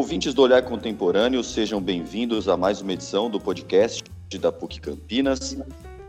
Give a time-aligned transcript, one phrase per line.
[0.00, 4.02] Ouvintes do Olhar Contemporâneo, sejam bem-vindos a mais uma edição do podcast
[4.40, 5.58] da PUC Campinas.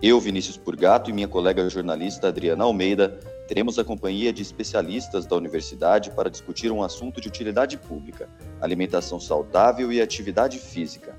[0.01, 3.19] Eu, Vinícius Purgato, e minha colega jornalista Adriana Almeida
[3.49, 8.29] teremos a companhia de especialistas da universidade para discutir um assunto de utilidade pública:
[8.61, 11.13] alimentação saudável e atividade física.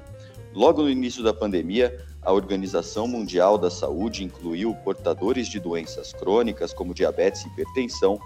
[0.54, 6.72] Logo no início da pandemia, a Organização Mundial da Saúde incluiu portadores de doenças crônicas
[6.72, 8.18] como diabetes e hipertensão,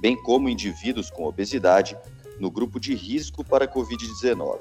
[0.00, 1.96] bem como indivíduos com obesidade,
[2.38, 4.60] no grupo de risco para a Covid-19.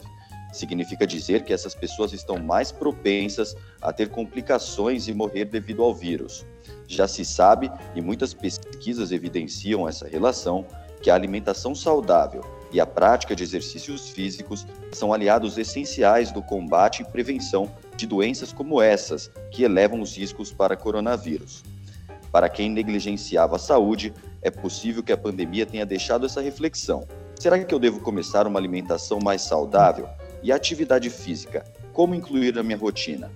[0.52, 5.96] Significa dizer que essas pessoas estão mais propensas a ter complicações e morrer devido ao
[5.96, 6.46] vírus.
[6.88, 10.66] Já se sabe, e muitas pesquisas evidenciam essa relação,
[11.02, 17.02] que a alimentação saudável e a prática de exercícios físicos são aliados essenciais do combate
[17.02, 21.64] e prevenção de doenças como essas, que elevam os riscos para coronavírus.
[22.32, 27.08] Para quem negligenciava a saúde, é possível que a pandemia tenha deixado essa reflexão
[27.42, 30.08] Será que eu devo começar uma alimentação mais saudável?
[30.44, 31.66] E atividade física?
[31.92, 33.32] Como incluir na minha rotina?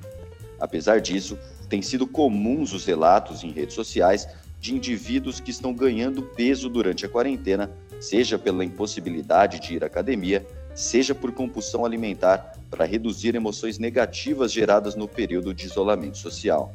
[0.59, 4.27] Apesar disso, tem sido comuns os relatos em redes sociais
[4.59, 9.88] de indivíduos que estão ganhando peso durante a quarentena, seja pela impossibilidade de ir à
[9.88, 16.71] academia, seja por compulsão alimentar para reduzir emoções negativas geradas no período de isolamento social.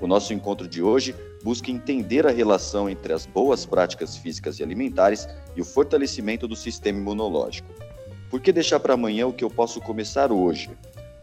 [0.00, 4.62] O nosso encontro de hoje busca entender a relação entre as boas práticas físicas e
[4.62, 5.28] alimentares
[5.58, 7.68] e o fortalecimento do sistema imunológico.
[8.30, 10.70] Por que deixar para amanhã o que eu posso começar hoje?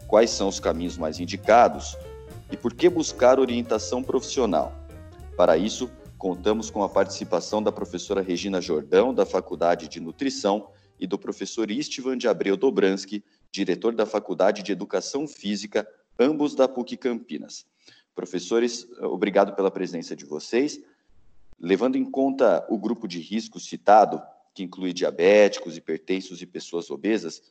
[0.09, 1.97] Quais são os caminhos mais indicados?
[2.51, 4.75] E por que buscar orientação profissional?
[5.37, 10.67] Para isso, contamos com a participação da professora Regina Jordão, da Faculdade de Nutrição,
[10.99, 15.87] e do professor Istvan de Abreu Dobransky, diretor da Faculdade de Educação Física,
[16.19, 17.65] ambos da PUC Campinas.
[18.13, 20.81] Professores, obrigado pela presença de vocês.
[21.59, 24.21] Levando em conta o grupo de risco citado,
[24.53, 27.41] que inclui diabéticos, hipertensos e pessoas obesas,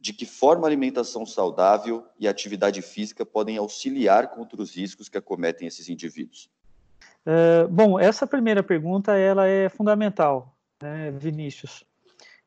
[0.00, 5.66] de que forma alimentação saudável e atividade física podem auxiliar contra os riscos que acometem
[5.66, 6.50] esses indivíduos?
[7.24, 11.84] É, bom, essa primeira pergunta ela é fundamental, né, Vinícius.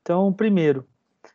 [0.01, 0.87] Então, primeiro,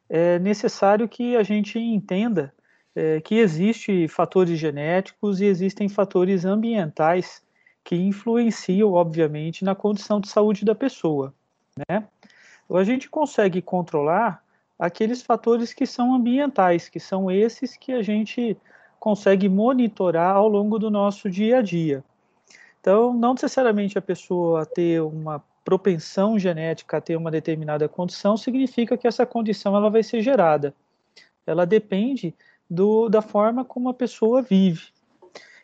[0.08, 2.54] é necessário que a gente entenda
[2.94, 7.41] é, que existem fatores genéticos e existem fatores ambientais
[7.84, 11.34] que influenciam, obviamente, na condição de saúde da pessoa.
[11.88, 12.04] Né?
[12.70, 14.42] A gente consegue controlar
[14.78, 18.56] aqueles fatores que são ambientais, que são esses que a gente
[18.98, 22.04] consegue monitorar ao longo do nosso dia a dia.
[22.80, 28.96] Então, não necessariamente a pessoa ter uma propensão genética a ter uma determinada condição significa
[28.96, 30.74] que essa condição ela vai ser gerada.
[31.46, 32.34] Ela depende
[32.68, 34.88] do, da forma como a pessoa vive.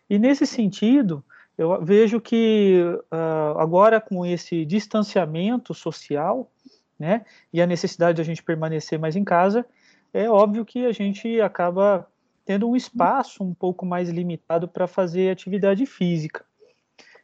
[0.08, 1.24] E nesse sentido,
[1.58, 2.80] eu vejo que
[3.12, 6.50] uh, agora com esse distanciamento social,
[6.96, 9.66] né, e a necessidade de a gente permanecer mais em casa,
[10.14, 12.08] é óbvio que a gente acaba
[12.44, 16.44] tendo um espaço um pouco mais limitado para fazer atividade física.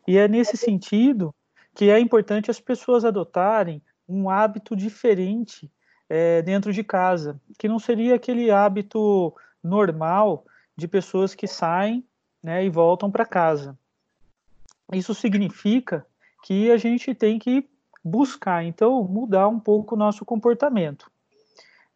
[0.06, 1.34] E é nesse sentido
[1.74, 5.70] que é importante as pessoas adotarem um hábito diferente
[6.08, 10.44] é, dentro de casa, que não seria aquele hábito normal
[10.76, 12.04] de pessoas que saem
[12.42, 13.78] né, e voltam para casa.
[14.92, 16.06] Isso significa
[16.44, 17.66] que a gente tem que
[18.04, 21.10] buscar, então, mudar um pouco o nosso comportamento.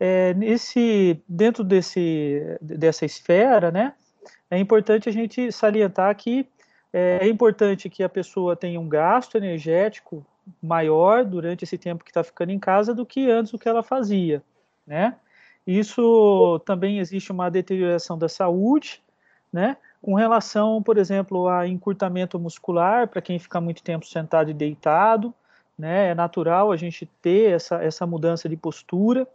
[0.00, 3.93] É, nesse, dentro desse, dessa esfera, né,
[4.50, 6.47] é importante a gente salientar que
[6.93, 10.25] é, é importante que a pessoa tenha um gasto energético
[10.62, 13.82] maior durante esse tempo que está ficando em casa do que antes o que ela
[13.82, 14.43] fazia,
[14.87, 15.16] né?
[15.66, 19.03] Isso também existe uma deterioração da saúde,
[19.53, 19.76] né?
[20.00, 25.34] Com relação, por exemplo, a encurtamento muscular, para quem fica muito tempo sentado e deitado,
[25.76, 26.09] né?
[26.09, 29.26] É natural a gente ter essa, essa mudança de postura.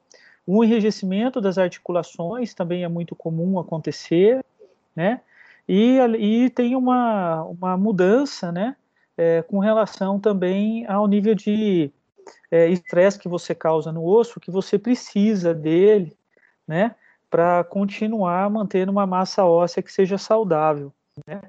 [0.45, 4.43] O enrijecimento das articulações também é muito comum acontecer,
[4.95, 5.21] né?
[5.67, 8.75] E, e tem uma, uma mudança, né?
[9.15, 11.91] É, com relação também ao nível de
[12.49, 16.15] é, estresse que você causa no osso, que você precisa dele,
[16.67, 16.95] né,
[17.33, 20.93] para continuar mantendo uma massa óssea que seja saudável,
[21.25, 21.41] né?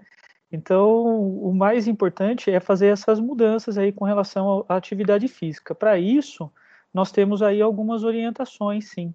[0.50, 5.74] Então, o mais importante é fazer essas mudanças aí com relação à atividade física.
[5.74, 6.50] Para isso,
[6.92, 9.12] nós temos aí algumas orientações, sim,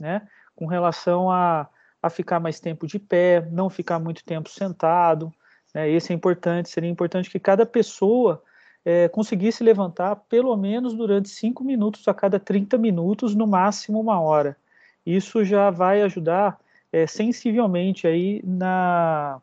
[0.00, 0.28] né?
[0.54, 1.68] Com relação a,
[2.00, 5.32] a ficar mais tempo de pé, não ficar muito tempo sentado,
[5.74, 5.90] né?
[5.90, 8.40] Esse é importante, seria importante que cada pessoa
[8.84, 14.20] é, conseguisse levantar pelo menos durante 5 minutos a cada 30 minutos, no máximo uma
[14.20, 14.56] hora
[15.06, 16.58] isso já vai ajudar
[16.92, 19.40] é, sensivelmente aí na,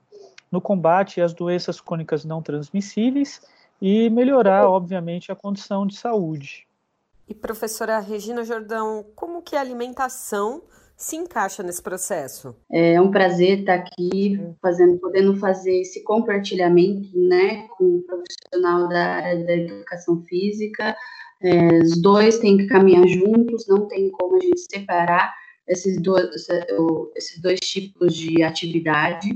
[0.51, 3.41] no combate às doenças crônicas não transmissíveis
[3.81, 6.67] e melhorar, obviamente, a condição de saúde.
[7.27, 10.61] E professora Regina Jordão, como que a alimentação
[10.95, 12.55] se encaixa nesse processo?
[12.71, 19.15] É um prazer estar aqui fazendo, podendo fazer esse compartilhamento, né, com um profissional da
[19.15, 20.95] área da educação física.
[21.41, 25.33] É, os dois têm que caminhar juntos, não tem como a gente separar
[25.67, 26.47] esses dois,
[27.15, 29.29] esses dois tipos de atividade.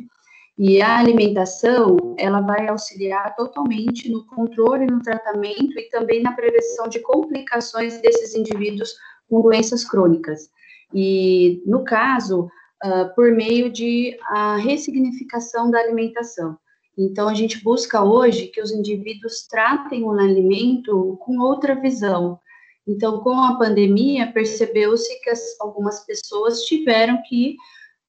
[0.58, 6.88] E a alimentação, ela vai auxiliar totalmente no controle, no tratamento e também na prevenção
[6.88, 8.96] de complicações desses indivíduos
[9.30, 10.50] com doenças crônicas.
[10.94, 12.50] E, no caso,
[12.86, 16.58] uh, por meio de a ressignificação da alimentação.
[16.98, 22.40] Então, a gente busca hoje que os indivíduos tratem o alimento com outra visão.
[22.88, 27.56] Então, com a pandemia, percebeu-se que as, algumas pessoas tiveram que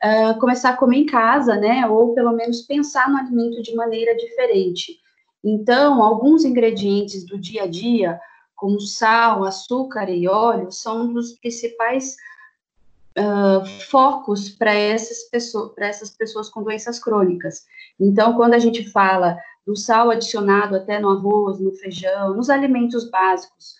[0.05, 1.87] uh, começar a comer em casa, né?
[1.87, 5.01] Ou pelo menos pensar no alimento de maneira diferente.
[5.43, 8.21] Então, alguns ingredientes do dia a dia,
[8.55, 12.17] como sal, açúcar e óleo, são um dos principais
[13.17, 17.65] uh, focos para essas pessoas, essas pessoas com doenças crônicas.
[17.99, 23.11] Então, quando a gente fala do sal adicionado até no arroz, no feijão, nos alimentos
[23.11, 23.75] básicos,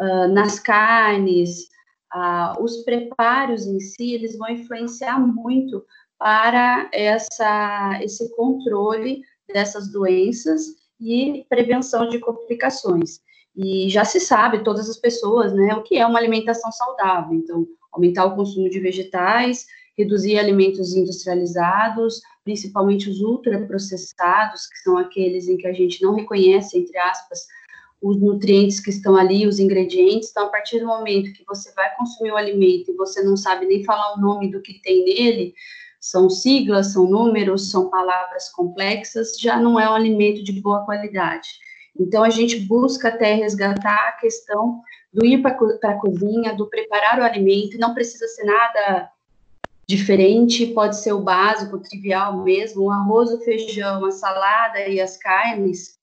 [0.00, 1.68] uh, nas carnes,
[2.14, 5.84] uh, os preparos em si, eles vão influenciar muito
[6.18, 10.62] para essa, esse controle dessas doenças
[11.00, 13.20] e prevenção de complicações.
[13.56, 17.34] E já se sabe, todas as pessoas, né, o que é uma alimentação saudável.
[17.34, 25.48] Então, aumentar o consumo de vegetais, reduzir alimentos industrializados, principalmente os ultraprocessados, que são aqueles
[25.48, 27.46] em que a gente não reconhece, entre aspas,
[28.00, 30.30] os nutrientes que estão ali, os ingredientes.
[30.30, 33.66] Então, a partir do momento que você vai consumir o alimento e você não sabe
[33.66, 35.54] nem falar o nome do que tem nele,
[36.00, 41.48] são siglas, são números, são palavras complexas, já não é um alimento de boa qualidade.
[41.98, 44.80] Então, a gente busca até resgatar a questão
[45.12, 49.10] do ir para a cozinha, do preparar o alimento, não precisa ser nada
[49.86, 55.00] diferente, pode ser o básico, o trivial mesmo, o arroz, o feijão, a salada e
[55.00, 55.98] as carnes,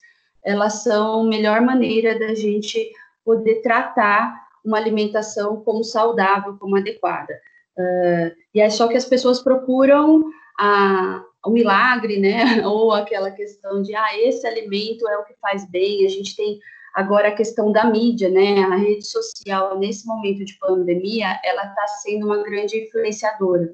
[0.47, 2.89] elas são a melhor maneira da gente
[3.25, 7.33] poder tratar uma alimentação como saudável, como adequada.
[7.77, 10.23] Uh, e é só que as pessoas procuram
[10.57, 12.63] a, o milagre, né?
[12.65, 16.05] Ou aquela questão de, ah, esse alimento é o que faz bem.
[16.05, 16.57] A gente tem
[16.95, 18.63] agora a questão da mídia, né?
[18.63, 23.73] A rede social, nesse momento de pandemia, ela está sendo uma grande influenciadora.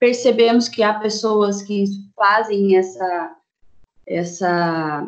[0.00, 1.84] Percebemos que há pessoas que
[2.16, 3.36] fazem essa,
[4.04, 5.06] essa,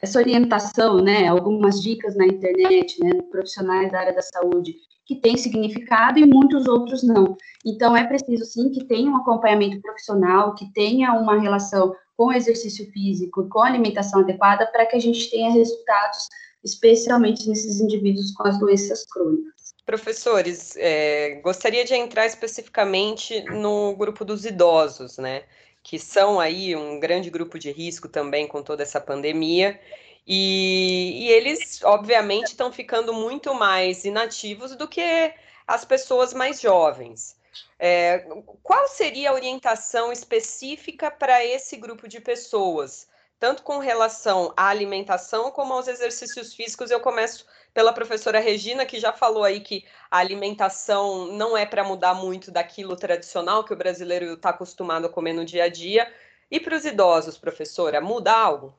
[0.00, 1.26] essa orientação, né?
[1.28, 3.10] Algumas dicas na internet, né?
[3.30, 4.74] Profissionais da área da saúde
[5.08, 7.34] que tem significado e muitos outros não.
[7.64, 12.32] Então, é preciso, sim, que tenha um acompanhamento profissional, que tenha uma relação com o
[12.32, 16.28] exercício físico, com a alimentação adequada, para que a gente tenha resultados,
[16.62, 19.72] especialmente nesses indivíduos com as doenças crônicas.
[19.86, 25.44] Professores, é, gostaria de entrar especificamente no grupo dos idosos, né?
[25.88, 29.80] Que são aí um grande grupo de risco também com toda essa pandemia
[30.26, 35.32] e, e eles, obviamente, estão ficando muito mais inativos do que
[35.66, 37.38] as pessoas mais jovens.
[37.78, 38.26] É,
[38.62, 43.08] qual seria a orientação específica para esse grupo de pessoas,
[43.40, 46.90] tanto com relação à alimentação como aos exercícios físicos?
[46.90, 51.84] Eu começo pela professora Regina, que já falou aí que a alimentação não é para
[51.84, 56.10] mudar muito daquilo tradicional que o brasileiro está acostumado a comer no dia a dia.
[56.50, 58.74] E para os idosos, professora, muda algo?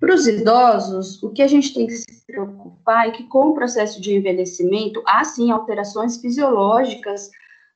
[0.00, 3.54] Para os idosos, o que a gente tem que se preocupar é que com o
[3.54, 7.30] processo de envelhecimento, há sim alterações fisiológicas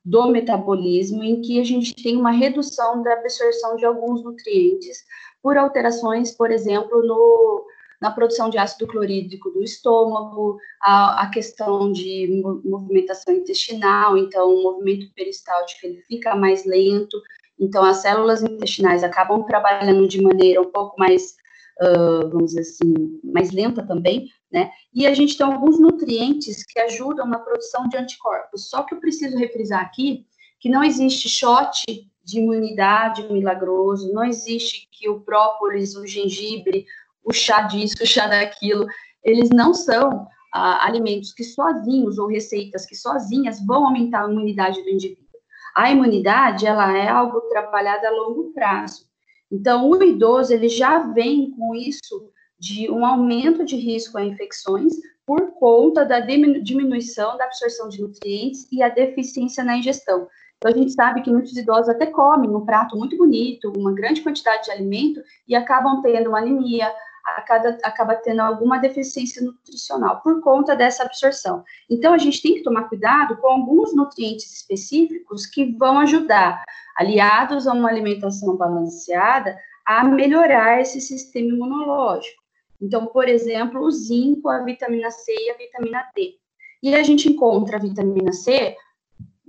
[0.05, 5.05] do metabolismo, em que a gente tem uma redução da absorção de alguns nutrientes,
[5.43, 7.67] por alterações, por exemplo, no,
[8.01, 14.63] na produção de ácido clorídrico do estômago, a, a questão de movimentação intestinal, então o
[14.63, 17.21] movimento peristáltico ele fica mais lento,
[17.59, 21.35] então as células intestinais acabam trabalhando de maneira um pouco mais
[21.81, 24.71] uh, vamos dizer assim, mais lenta também, né?
[24.93, 28.69] E a gente tem alguns nutrientes que ajudam na produção de anticorpos.
[28.69, 30.27] Só que eu preciso refrisar aqui
[30.59, 31.85] que não existe shot
[32.23, 36.85] de imunidade milagroso, não existe que o própolis, o gengibre,
[37.25, 38.87] o chá disso, o chá daquilo,
[39.23, 44.83] eles não são ah, alimentos que sozinhos ou receitas que sozinhas vão aumentar a imunidade
[44.83, 45.31] do indivíduo.
[45.75, 49.07] A imunidade, ela é algo trabalhado a longo prazo.
[49.51, 54.93] Então, o idoso ele já vem com isso de um aumento de risco a infecções
[55.25, 60.27] por conta da diminuição da absorção de nutrientes e a deficiência na ingestão.
[60.57, 64.21] Então, a gente sabe que muitos idosos até comem um prato muito bonito, uma grande
[64.21, 66.93] quantidade de alimento, e acabam tendo uma anemia,
[67.25, 71.65] acaba, acaba tendo alguma deficiência nutricional por conta dessa absorção.
[71.89, 76.63] Então, a gente tem que tomar cuidado com alguns nutrientes específicos que vão ajudar,
[76.97, 82.41] aliados a uma alimentação balanceada, a melhorar esse sistema imunológico.
[82.81, 86.37] Então, por exemplo, o zinco, a vitamina C e a vitamina D.
[86.83, 88.75] E a gente encontra a vitamina C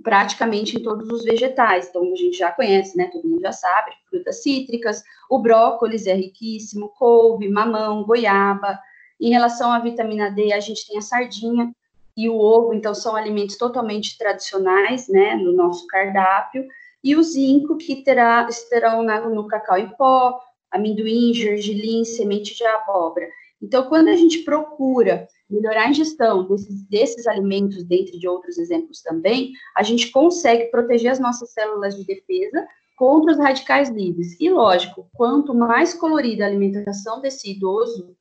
[0.02, 1.88] praticamente em todos os vegetais.
[1.88, 3.08] Então, a gente já conhece, né?
[3.12, 8.78] Todo mundo já sabe, frutas cítricas, o brócolis é riquíssimo, couve, mamão, goiaba.
[9.20, 11.72] Em relação à vitamina D, a gente tem a sardinha
[12.16, 16.66] e o ovo, então são alimentos totalmente tradicionais, né, no nosso cardápio.
[17.02, 20.40] E o zinco, que terá, estarão no cacau em pó,
[20.70, 23.28] amendoim, gergelim, semente de abóbora.
[23.62, 29.00] Então, quando a gente procura melhorar a ingestão desses, desses alimentos, dentre de outros exemplos
[29.00, 32.66] também, a gente consegue proteger as nossas células de defesa
[32.96, 34.38] contra os radicais livres.
[34.40, 38.16] E, lógico, quanto mais colorida a alimentação desse idoso,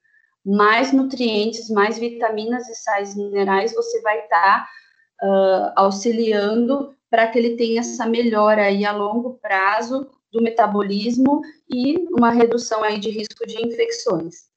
[0.45, 4.67] mais nutrientes, mais vitaminas e sais minerais você vai estar tá,
[5.23, 12.07] uh, auxiliando para que ele tenha essa melhora aí a longo prazo do metabolismo e
[12.11, 14.50] uma redução aí de risco de infecções.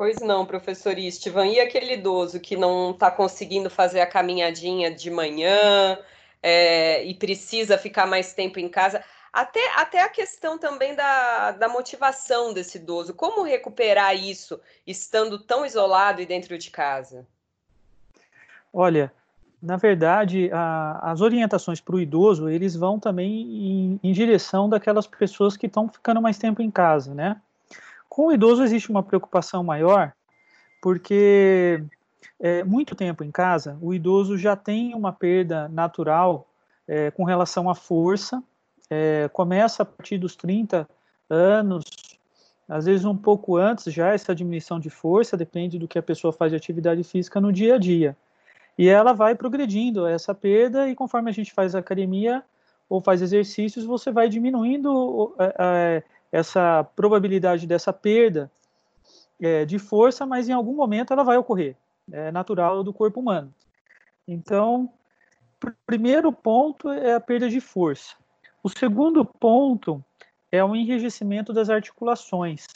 [0.00, 1.48] Pois não, professor Istvan.
[1.48, 5.98] E aquele idoso que não está conseguindo fazer a caminhadinha de manhã
[6.42, 9.04] é, e precisa ficar mais tempo em casa?
[9.30, 13.12] Até, até a questão também da, da motivação desse idoso.
[13.12, 17.26] Como recuperar isso estando tão isolado e dentro de casa?
[18.72, 19.12] Olha,
[19.60, 25.06] na verdade, a, as orientações para o idoso, eles vão também em, em direção daquelas
[25.06, 27.38] pessoas que estão ficando mais tempo em casa, né?
[28.20, 30.12] Com o idoso existe uma preocupação maior,
[30.82, 31.82] porque
[32.38, 36.46] é, muito tempo em casa, o idoso já tem uma perda natural
[36.86, 38.42] é, com relação à força,
[38.90, 40.86] é, começa a partir dos 30
[41.30, 41.82] anos,
[42.68, 46.30] às vezes um pouco antes já essa diminuição de força, depende do que a pessoa
[46.30, 48.14] faz de atividade física no dia a dia.
[48.76, 52.44] E ela vai progredindo essa perda, e conforme a gente faz academia
[52.86, 55.34] ou faz exercícios, você vai diminuindo
[56.32, 58.50] essa probabilidade dessa perda
[59.40, 61.76] é, de força, mas em algum momento ela vai ocorrer,
[62.12, 63.52] é natural do corpo humano.
[64.26, 64.90] Então,
[65.62, 68.14] o primeiro ponto é a perda de força.
[68.62, 70.04] O segundo ponto
[70.52, 72.66] é o enrijecimento das articulações.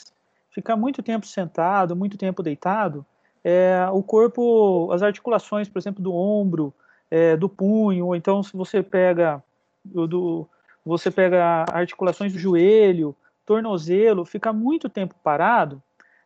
[0.49, 3.05] Ficar muito tempo sentado, muito tempo deitado,
[3.43, 6.73] é, o corpo, as articulações, por exemplo, do ombro,
[7.11, 9.43] é, do punho, ou então se você pega
[9.83, 10.47] do,
[10.83, 15.81] você pega articulações do joelho, tornozelo fica muito tempo parado,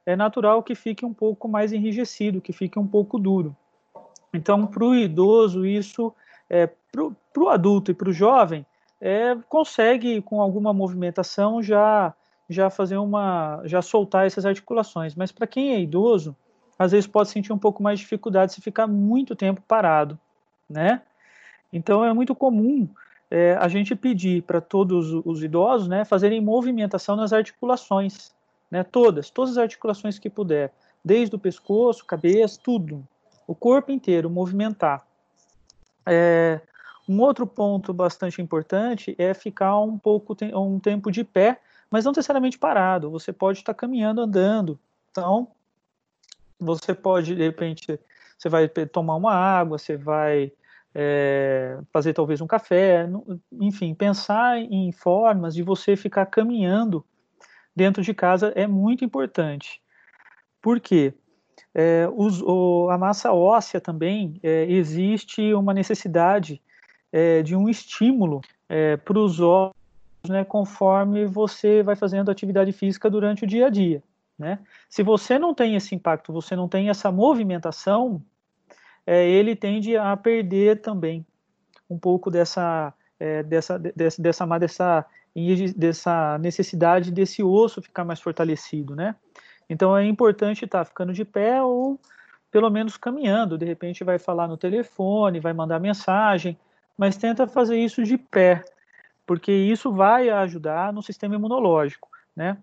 [0.06, 3.56] é natural que fique um pouco mais enrijecido, que fique um pouco duro.
[4.34, 6.14] Então, para o idoso, isso,
[6.50, 8.66] é, para o adulto e para o jovem,
[9.02, 12.14] é, consegue, com alguma movimentação, já,
[12.50, 15.16] já fazer uma, já soltar essas articulações.
[15.16, 16.36] Mas para quem é idoso,
[16.78, 20.18] às vezes pode sentir um pouco mais de dificuldade se ficar muito tempo parado,
[20.70, 21.02] né?
[21.72, 22.88] Então, é muito comum
[23.32, 28.34] é, a gente pedir para todos os idosos né, fazerem movimentação nas articulações,
[28.72, 33.06] né, todas, todas as articulações que puder, desde o pescoço, cabeça, tudo,
[33.48, 35.06] o corpo inteiro, movimentar.
[36.06, 36.60] É,
[37.08, 41.60] um outro ponto bastante importante é ficar um pouco um tempo de pé,
[41.90, 43.10] mas não necessariamente parado.
[43.10, 44.80] Você pode estar caminhando, andando.
[45.10, 45.48] Então,
[46.60, 48.00] você pode de repente,
[48.38, 50.52] você vai tomar uma água, você vai
[50.94, 53.08] é, fazer talvez um café,
[53.54, 57.06] enfim, pensar em formas de você ficar caminhando
[57.76, 59.82] dentro de casa é muito importante.
[60.62, 61.14] Por quê?
[61.74, 66.62] É, os, o, a massa óssea também é, existe uma necessidade
[67.12, 69.76] é, de um estímulo é, para os ossos,
[70.28, 74.04] né, conforme você vai fazendo atividade física durante o dia a dia.
[74.38, 74.60] Né?
[74.90, 78.22] Se você não tem esse impacto, você não tem essa movimentação,
[79.10, 81.26] é, ele tende a perder também
[81.90, 85.06] um pouco dessa, é, dessa, dessa, dessa, dessa,
[85.76, 89.16] dessa necessidade desse osso ficar mais fortalecido, né?
[89.68, 92.00] Então é importante estar tá ficando de pé ou
[92.52, 93.58] pelo menos caminhando.
[93.58, 96.56] De repente vai falar no telefone, vai mandar mensagem,
[96.96, 98.64] mas tenta fazer isso de pé,
[99.26, 102.60] porque isso vai ajudar no sistema imunológico, né?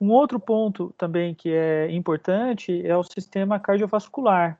[0.00, 4.58] Um outro ponto também que é importante é o sistema cardiovascular.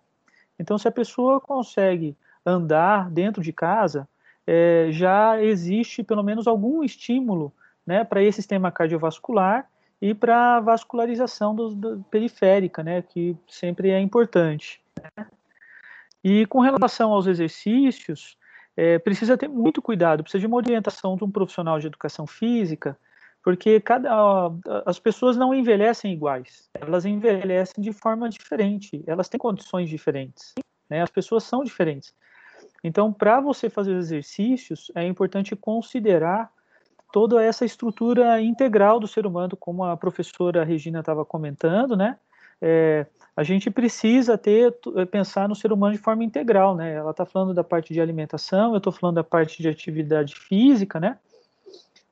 [0.59, 4.09] Então, se a pessoa consegue andar dentro de casa,
[4.47, 7.53] é, já existe pelo menos algum estímulo
[7.87, 9.69] né, para esse sistema cardiovascular
[10.01, 14.81] e para a vascularização do, do, periférica, né, que sempre é importante.
[15.17, 15.27] Né?
[16.23, 18.37] E com relação aos exercícios,
[18.77, 22.97] é, precisa ter muito cuidado, precisa de uma orientação de um profissional de educação física
[23.45, 24.51] porque cada,
[24.87, 30.55] as pessoas não envelhecem iguais, elas envelhecem de forma diferente, elas têm condições diferentes,
[30.89, 31.03] né?
[31.03, 32.15] as pessoas são diferentes.
[32.83, 36.51] Então, para você fazer exercícios, é importante considerar
[37.13, 42.19] toda essa estrutura integral do ser humano, como a professora Regina estava comentando, né?
[42.61, 46.95] É, a gente precisa ter é, pensar no ser humano de forma integral, né?
[46.95, 50.99] Ela está falando da parte de alimentação, eu estou falando da parte de atividade física,
[50.99, 51.19] né?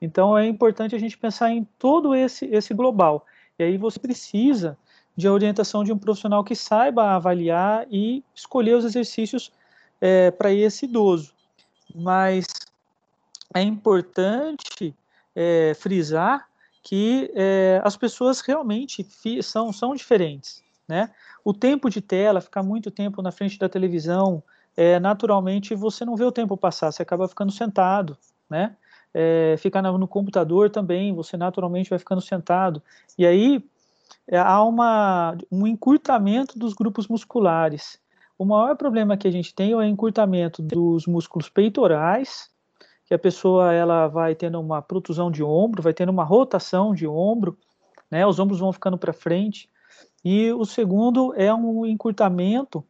[0.02, 3.24] Então é importante a gente pensar em todo esse esse global.
[3.56, 4.76] E aí você precisa
[5.16, 9.52] de orientação de um profissional que saiba avaliar e escolher os exercícios
[10.00, 11.32] é, para esse idoso.
[11.94, 12.46] Mas
[13.54, 14.92] é importante
[15.36, 16.48] é, frisar
[16.82, 19.06] que é, as pessoas realmente
[19.40, 20.64] são, são diferentes.
[20.88, 21.10] Né?
[21.44, 24.42] O tempo de tela, ficar muito tempo na frente da televisão,
[24.76, 28.18] é, naturalmente você não vê o tempo passar, você acaba ficando sentado.
[28.50, 28.74] Né?
[29.14, 32.82] É, ficar no computador também, você naturalmente vai ficando sentado.
[33.18, 33.62] E aí
[34.26, 38.00] é, há uma, um encurtamento dos grupos musculares.
[38.38, 42.50] O maior problema que a gente tem é o encurtamento dos músculos peitorais,
[43.04, 47.06] que a pessoa ela vai tendo uma protusão de ombro, vai tendo uma rotação de
[47.06, 47.58] ombro,
[48.10, 48.26] né?
[48.26, 49.68] Os ombros vão ficando para frente.
[50.24, 52.84] E o segundo é um encurtamento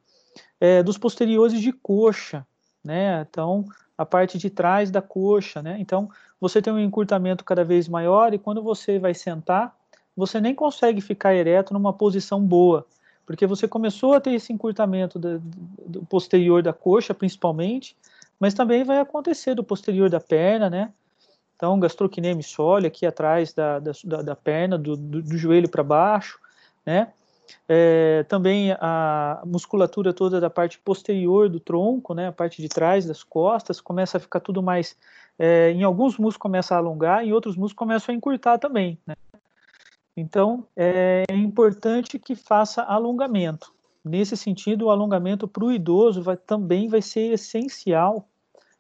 [0.61, 2.47] é, dos posteriores de coxa,
[2.85, 3.27] né?
[3.29, 3.65] Então,
[3.97, 5.77] a parte de trás da coxa, né?
[5.79, 9.77] Então, você tem um encurtamento cada vez maior e quando você vai sentar,
[10.17, 12.87] você nem consegue ficar ereto numa posição boa,
[13.25, 15.39] porque você começou a ter esse encurtamento do,
[15.87, 17.97] do posterior da coxa, principalmente,
[18.39, 20.93] mas também vai acontecer do posterior da perna, né?
[21.55, 22.45] Então, gastrocnêmio
[22.85, 26.41] aqui atrás da, da, da perna, do, do, do joelho para baixo,
[26.85, 27.13] né?
[27.69, 32.29] É, também a musculatura toda da parte posterior do tronco, né?
[32.29, 34.97] A parte de trás das costas começa a ficar tudo mais.
[35.39, 39.15] É, em alguns músculos começa a alongar, em outros músculos começa a encurtar também, né?
[40.17, 43.73] Então, é importante que faça alongamento.
[44.05, 48.29] Nesse sentido, o alongamento para o idoso vai, também vai ser essencial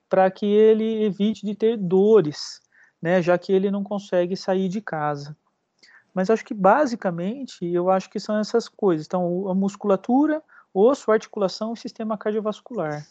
[0.08, 2.60] para que ele evite de ter dores,
[3.00, 5.34] né, já que ele não consegue sair de casa.
[6.14, 9.06] Mas acho que basicamente, eu acho que são essas coisas.
[9.06, 13.06] Então, a musculatura, osso, articulação e sistema cardiovascular.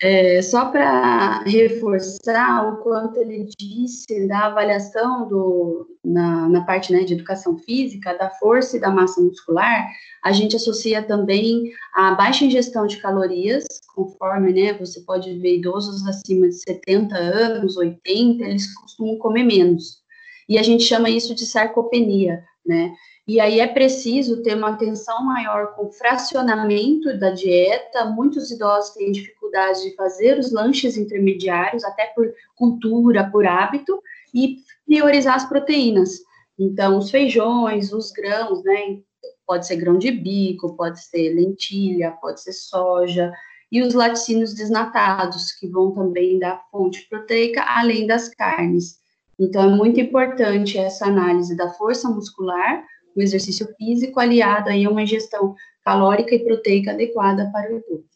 [0.00, 7.02] É, só para reforçar o quanto ele disse da avaliação do, na, na parte né,
[7.02, 9.88] de educação física, da força e da massa muscular,
[10.22, 16.06] a gente associa também a baixa ingestão de calorias, conforme né, você pode ver idosos
[16.06, 20.00] acima de 70 anos, 80, eles costumam comer menos.
[20.48, 22.92] E a gente chama isso de sarcopenia, né?
[23.26, 28.06] E aí é preciso ter uma atenção maior com o fracionamento da dieta.
[28.06, 34.00] Muitos idosos têm dificuldade de fazer os lanches intermediários, até por cultura, por hábito,
[34.34, 34.56] e
[34.86, 36.20] priorizar as proteínas.
[36.58, 38.98] Então, os feijões, os grãos, né?
[39.46, 43.30] Pode ser grão de bico, pode ser lentilha, pode ser soja,
[43.70, 48.98] e os laticínios desnatados, que vão também dar fonte proteica, além das carnes.
[49.38, 52.84] Então, é muito importante essa análise da força muscular,
[53.16, 58.08] o exercício físico aliado aí a uma ingestão calórica e proteica adequada para o idoso.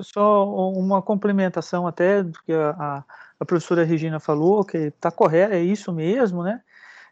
[0.00, 3.04] Só uma complementação até do que a,
[3.38, 6.60] a professora Regina falou, que está correto, é isso mesmo, né?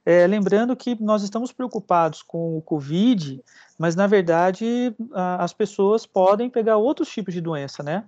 [0.05, 3.41] É, lembrando que nós estamos preocupados com o Covid,
[3.79, 8.05] mas na verdade a, as pessoas podem pegar outros tipos de doença, né?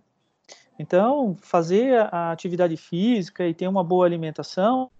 [0.76, 4.90] Então, fazer a atividade física e ter uma boa alimentação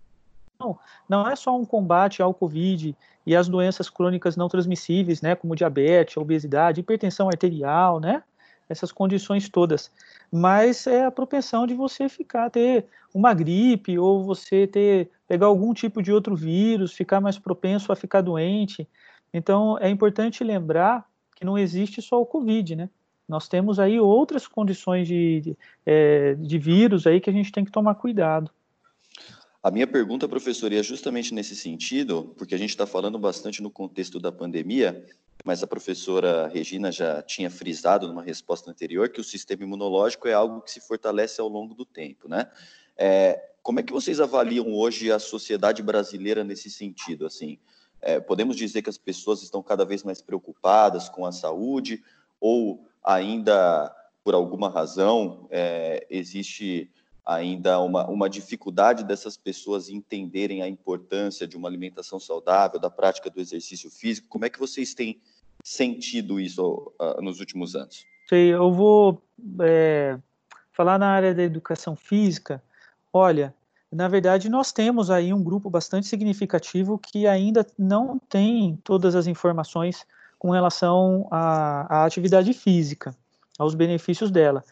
[0.64, 2.96] não, não é só um combate ao Covid
[3.26, 8.22] e às doenças crônicas não transmissíveis, né, como diabetes, obesidade, hipertensão arterial, né,
[8.68, 9.90] essas condições todas,
[10.32, 15.72] mas é a propensão de você ficar ter uma gripe ou você ter pegar algum
[15.72, 18.88] tipo de outro vírus, ficar mais propenso a ficar doente.
[19.32, 22.90] Então é importante lembrar que não existe só o Covid, né?
[23.28, 27.64] Nós temos aí outras condições de, de, é, de vírus aí que a gente tem
[27.64, 28.50] que tomar cuidado.
[29.64, 33.70] A minha pergunta, professor, é justamente nesse sentido, porque a gente está falando bastante no
[33.70, 35.06] contexto da pandemia,
[35.42, 40.34] mas a professora Regina já tinha frisado numa resposta anterior que o sistema imunológico é
[40.34, 42.46] algo que se fortalece ao longo do tempo, né?
[42.94, 47.24] É, como é que vocês avaliam hoje a sociedade brasileira nesse sentido?
[47.24, 47.58] Assim,
[48.02, 52.04] é, podemos dizer que as pessoas estão cada vez mais preocupadas com a saúde
[52.38, 53.90] ou ainda
[54.22, 56.90] por alguma razão é, existe
[57.24, 63.30] ainda uma, uma dificuldade dessas pessoas entenderem a importância de uma alimentação saudável, da prática
[63.30, 64.28] do exercício físico.
[64.28, 65.20] Como é que vocês têm
[65.62, 68.04] sentido isso uh, nos últimos anos?
[68.28, 69.22] Sei, eu vou
[69.60, 70.18] é,
[70.72, 72.62] falar na área da educação física.
[73.12, 73.54] Olha,
[73.90, 79.26] na verdade, nós temos aí um grupo bastante significativo que ainda não tem todas as
[79.26, 80.06] informações
[80.38, 83.14] com relação à, à atividade física,
[83.58, 84.64] aos benefícios dela.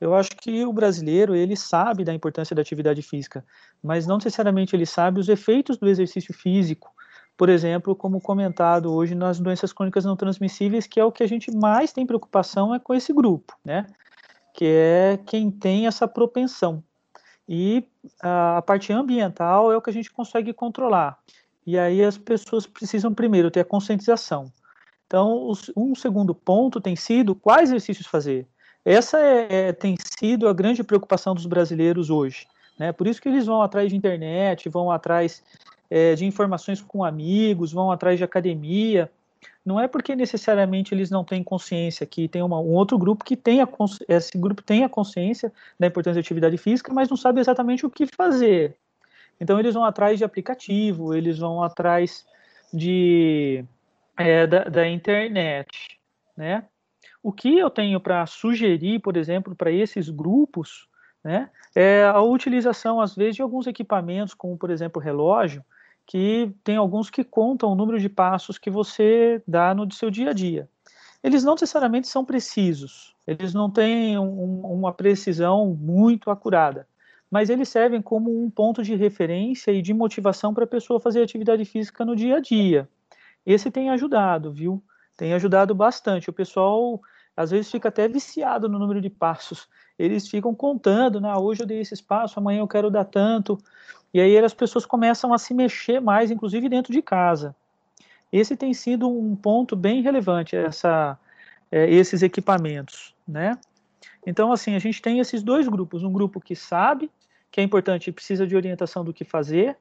[0.00, 3.44] Eu acho que o brasileiro ele sabe da importância da atividade física,
[3.82, 6.92] mas não necessariamente ele sabe os efeitos do exercício físico.
[7.36, 11.28] Por exemplo, como comentado hoje nas doenças crônicas não transmissíveis, que é o que a
[11.28, 13.86] gente mais tem preocupação é com esse grupo, né?
[14.54, 16.82] Que é quem tem essa propensão.
[17.48, 17.86] E
[18.20, 21.18] a, parte ambiental é o que a gente consegue controlar.
[21.66, 24.52] E aí as pessoas precisam primeiro ter a conscientização.
[25.06, 28.46] Então, um segundo ponto tem sido quais exercícios fazer.
[28.86, 32.46] Essa é, é, tem sido a grande preocupação dos brasileiros hoje.
[32.78, 32.92] Né?
[32.92, 35.42] Por isso que eles vão atrás de internet, vão atrás
[35.90, 39.10] é, de informações com amigos, vão atrás de academia.
[39.64, 43.36] Não é porque necessariamente eles não têm consciência que tem uma, um outro grupo que
[43.36, 43.68] tem a,
[44.06, 47.90] esse grupo tem a consciência da importância da atividade física, mas não sabe exatamente o
[47.90, 48.76] que fazer.
[49.40, 52.24] Então eles vão atrás de aplicativo, eles vão atrás
[52.72, 53.64] de
[54.16, 55.98] é, da, da internet,
[56.36, 56.64] né?
[57.26, 60.86] O que eu tenho para sugerir, por exemplo, para esses grupos,
[61.24, 65.64] né, é a utilização, às vezes, de alguns equipamentos, como, por exemplo, relógio,
[66.06, 70.30] que tem alguns que contam o número de passos que você dá no seu dia
[70.30, 70.68] a dia.
[71.20, 76.86] Eles não necessariamente são precisos, eles não têm um, uma precisão muito acurada,
[77.28, 81.22] mas eles servem como um ponto de referência e de motivação para a pessoa fazer
[81.22, 82.88] atividade física no dia a dia.
[83.44, 84.80] Esse tem ajudado, viu?
[85.16, 86.30] Tem ajudado bastante.
[86.30, 87.00] O pessoal
[87.36, 89.68] às vezes fica até viciado no número de passos.
[89.98, 91.34] Eles ficam contando, né?
[91.36, 93.58] Hoje eu dei esse espaço, amanhã eu quero dar tanto.
[94.14, 97.54] E aí as pessoas começam a se mexer mais, inclusive dentro de casa.
[98.32, 101.18] Esse tem sido um ponto bem relevante, essa,
[101.70, 103.58] é, esses equipamentos, né?
[104.26, 107.10] Então, assim, a gente tem esses dois grupos, um grupo que sabe
[107.50, 109.76] que é importante e precisa de orientação do que fazer,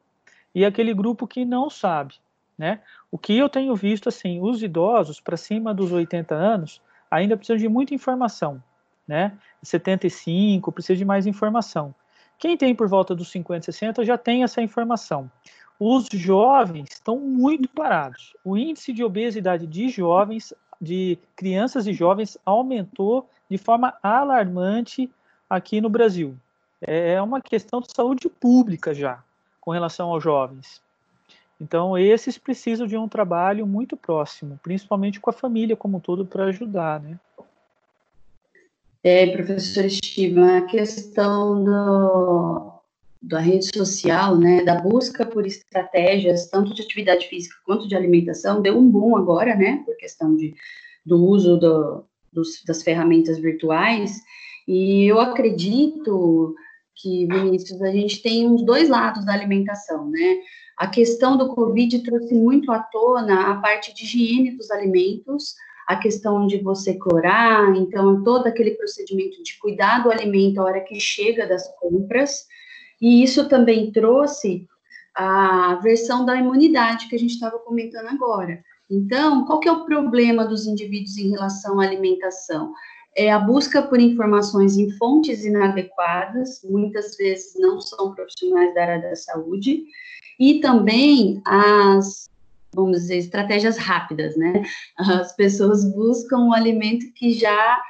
[0.53, 2.15] e aquele grupo que não sabe,
[2.57, 2.79] né?
[3.11, 7.57] O que eu tenho visto, assim, os idosos para cima dos 80 anos ainda precisam
[7.57, 8.61] de muita informação,
[9.07, 9.37] né?
[9.61, 11.93] 75 precisa de mais informação.
[12.37, 15.29] Quem tem por volta dos 50, 60 já tem essa informação.
[15.79, 18.35] Os jovens estão muito parados.
[18.43, 25.11] O índice de obesidade de jovens, de crianças e jovens, aumentou de forma alarmante
[25.49, 26.35] aqui no Brasil.
[26.81, 29.23] É uma questão de saúde pública já,
[29.59, 30.81] com relação aos jovens.
[31.59, 36.25] Então, esses precisam de um trabalho muito próximo, principalmente com a família como um todo,
[36.25, 37.17] para ajudar, né?
[39.03, 42.71] É, professor Estima, a questão do,
[43.21, 48.61] da rede social, né, da busca por estratégias, tanto de atividade física quanto de alimentação,
[48.61, 50.55] deu um boom agora, né, por questão de,
[51.05, 54.21] do uso do, dos, das ferramentas virtuais,
[54.67, 56.55] e eu acredito
[56.95, 60.37] que, Vinícius, a gente tem os dois lados da alimentação, né,
[60.77, 65.55] a questão do Covid trouxe muito à tona a parte de higiene dos alimentos,
[65.87, 70.81] a questão de você clorar, então todo aquele procedimento de cuidar do alimento a hora
[70.81, 72.45] que chega das compras,
[72.99, 74.67] e isso também trouxe
[75.15, 78.61] a versão da imunidade que a gente estava comentando agora.
[78.89, 82.73] Então, qual que é o problema dos indivíduos em relação à alimentação?
[83.15, 89.01] É a busca por informações em fontes inadequadas, muitas vezes não são profissionais da área
[89.01, 89.85] da saúde,
[90.39, 92.29] e também as
[92.75, 94.61] vamos dizer, estratégias rápidas, né?
[94.97, 97.81] As pessoas buscam um alimento que já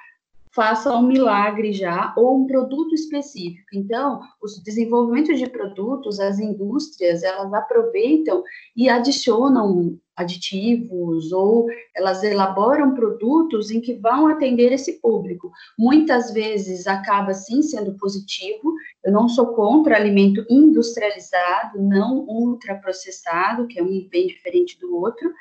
[0.56, 3.68] faça um milagre já, ou um produto específico.
[3.74, 8.42] Então, os desenvolvimentos de produtos, as indústrias, elas aproveitam
[8.74, 15.52] e adicionam aditivos ou elas elaboram produtos em que vão atender esse público.
[15.78, 18.74] Muitas vezes acaba sim sendo positivo.
[19.04, 25.34] Eu não sou contra alimento industrializado, não ultraprocessado, que é um bem diferente do outro,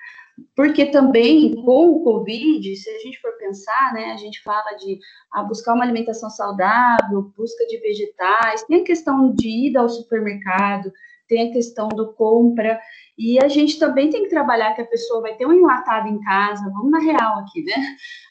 [0.57, 4.99] porque também com o Covid, se a gente for pensar, né, a gente fala de
[5.33, 10.93] ah, buscar uma alimentação saudável, busca de vegetais, tem a questão de ir ao supermercado,
[11.29, 12.81] tem a questão do compra,
[13.17, 16.21] e a gente também tem que trabalhar que a pessoa vai ter um enlatado em
[16.21, 17.75] casa, vamos na real aqui, né?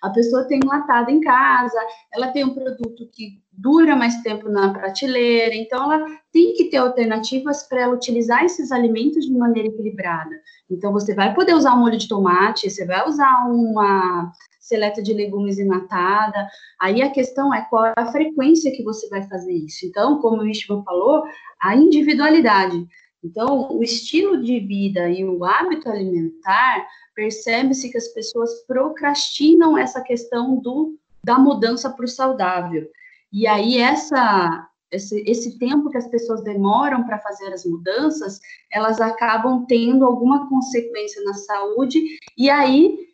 [0.02, 1.80] A pessoa tem um enlatado em casa,
[2.13, 6.78] ela tem um produto que dura mais tempo na prateleira, então ela tem que ter
[6.78, 10.36] alternativas para ela utilizar esses alimentos de maneira equilibrada.
[10.69, 14.32] Então você vai poder usar um molho de tomate, você vai usar uma
[14.63, 16.48] seleta de legumes enlatada.
[16.80, 19.86] Aí a questão é qual é a frequência que você vai fazer isso.
[19.86, 21.24] Então, como o Istvan falou,
[21.62, 22.88] a individualidade.
[23.23, 30.01] Então, o estilo de vida e o hábito alimentar, percebe-se que as pessoas procrastinam essa
[30.01, 32.89] questão do, da mudança para o saudável.
[33.31, 38.39] E aí, essa, esse, esse tempo que as pessoas demoram para fazer as mudanças,
[38.71, 42.01] elas acabam tendo alguma consequência na saúde,
[42.38, 43.13] e aí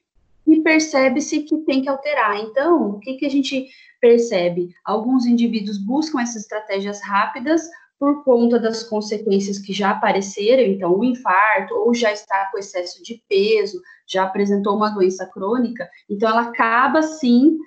[0.63, 2.37] percebe-se que tem que alterar.
[2.39, 3.69] Então, o que, que a gente
[4.01, 4.73] percebe?
[4.83, 7.69] Alguns indivíduos buscam essas estratégias rápidas
[7.99, 13.03] por conta das consequências que já apareceram, então o infarto, ou já está com excesso
[13.03, 17.57] de peso, já apresentou uma doença crônica, então ela acaba sim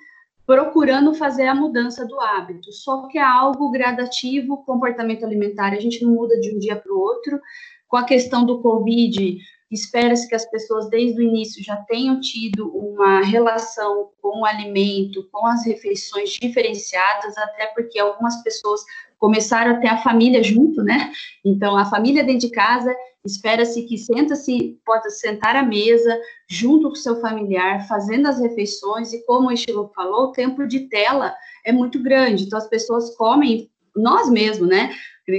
[0.45, 2.71] procurando fazer a mudança do hábito.
[2.73, 6.91] Só que é algo gradativo, comportamento alimentar, a gente não muda de um dia para
[6.91, 7.39] o outro.
[7.87, 9.37] Com a questão do Covid,
[9.73, 15.27] espera-se que as pessoas desde o início já tenham tido uma relação com o alimento,
[15.31, 18.81] com as refeições diferenciadas, até porque algumas pessoas
[19.17, 21.11] começaram a ter a família junto, né?
[21.45, 22.93] Então, a família dentro de casa,
[23.25, 29.13] espera-se que senta-se, pode sentar à mesa, junto com o seu familiar, fazendo as refeições,
[29.13, 31.33] e como o Estilo falou, o tempo de tela
[31.65, 34.93] é muito grande, então as pessoas comem, nós mesmos, né?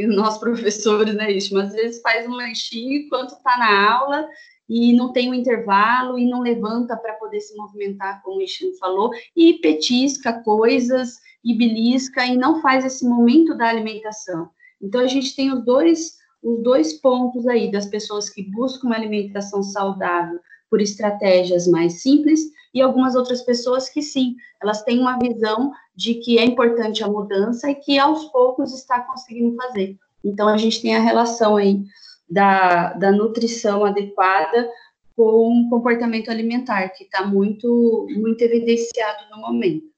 [0.09, 4.29] Nós professores, né, Isso, mas às vezes faz um lanchinho enquanto está na aula,
[4.69, 8.75] e não tem um intervalo e não levanta para poder se movimentar, como o Ixino
[8.79, 14.49] falou, e petisca coisas e belisca e não faz esse momento da alimentação.
[14.81, 18.97] Então a gente tem os dois os dois pontos aí das pessoas que buscam uma
[18.97, 20.39] alimentação saudável
[20.69, 22.43] por estratégias mais simples
[22.75, 27.09] e algumas outras pessoas que sim, elas têm uma visão de que é importante a
[27.09, 29.97] mudança e que aos poucos está conseguindo fazer.
[30.25, 31.85] Então a gente tem a relação aí
[32.29, 34.69] da, da nutrição adequada
[35.17, 39.95] com o comportamento alimentar, que está muito, muito evidenciado no momento.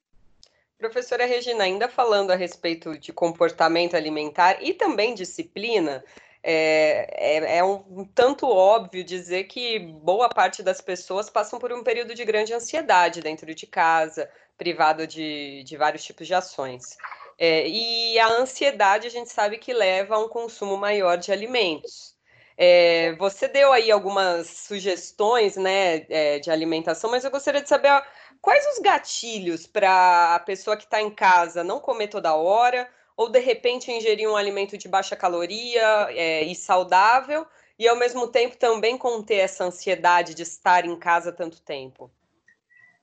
[0.77, 6.03] Professora Regina, ainda falando a respeito de comportamento alimentar e também disciplina,
[6.43, 11.83] é, é, é um, tanto óbvio dizer que boa parte das pessoas passam por um
[11.83, 16.97] período de grande ansiedade dentro de casa, privado de, de vários tipos de ações.
[17.37, 22.15] É, e a ansiedade a gente sabe que leva a um consumo maior de alimentos.
[22.57, 28.03] É, você deu aí algumas sugestões né, é, de alimentação, mas eu gostaria de saber
[28.41, 33.29] quais os gatilhos para a pessoa que está em casa não comer toda hora, ou
[33.29, 37.45] de repente ingerir um alimento de baixa caloria é, e saudável,
[37.79, 42.11] e ao mesmo tempo também conter essa ansiedade de estar em casa tanto tempo?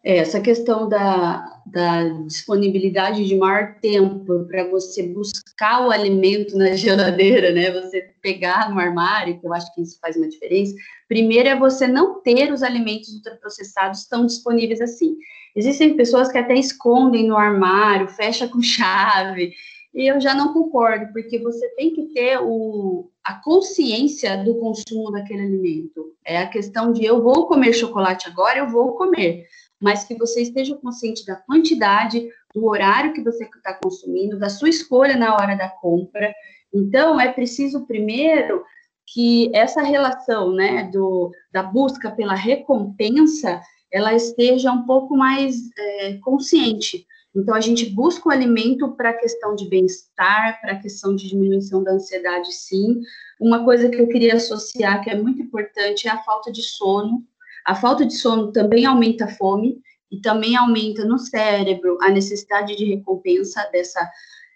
[0.05, 6.77] É, essa questão da, da disponibilidade de maior tempo para você buscar o alimento na
[6.77, 7.71] geladeira, né?
[7.71, 10.75] Você pegar no armário, que eu acho que isso faz uma diferença.
[11.09, 15.17] Primeiro é você não ter os alimentos ultraprocessados tão disponíveis assim.
[15.57, 19.55] Existem pessoas que até escondem no armário, fecha com chave,
[19.95, 25.13] e eu já não concordo, porque você tem que ter o, a consciência do consumo
[25.13, 26.15] daquele alimento.
[26.25, 29.47] É a questão de eu vou comer chocolate agora, eu vou comer
[29.85, 34.71] mas que você esteja consciente da quantidade, do horário que você está consumindo, da sua
[34.71, 36.33] escolha na hora da compra.
[36.73, 38.65] Então, é preciso primeiro
[39.07, 43.61] que essa relação, né, do, da busca pela recompensa,
[43.93, 47.07] ela esteja um pouco mais é, consciente.
[47.35, 51.29] Então, a gente busca o alimento para a questão de bem-estar, para a questão de
[51.29, 53.01] diminuição da ansiedade, sim.
[53.41, 57.25] Uma coisa que eu queria associar, que é muito importante, é a falta de sono.
[57.65, 62.77] A falta de sono também aumenta a fome e também aumenta no cérebro a necessidade
[62.77, 64.11] de recompensa dessa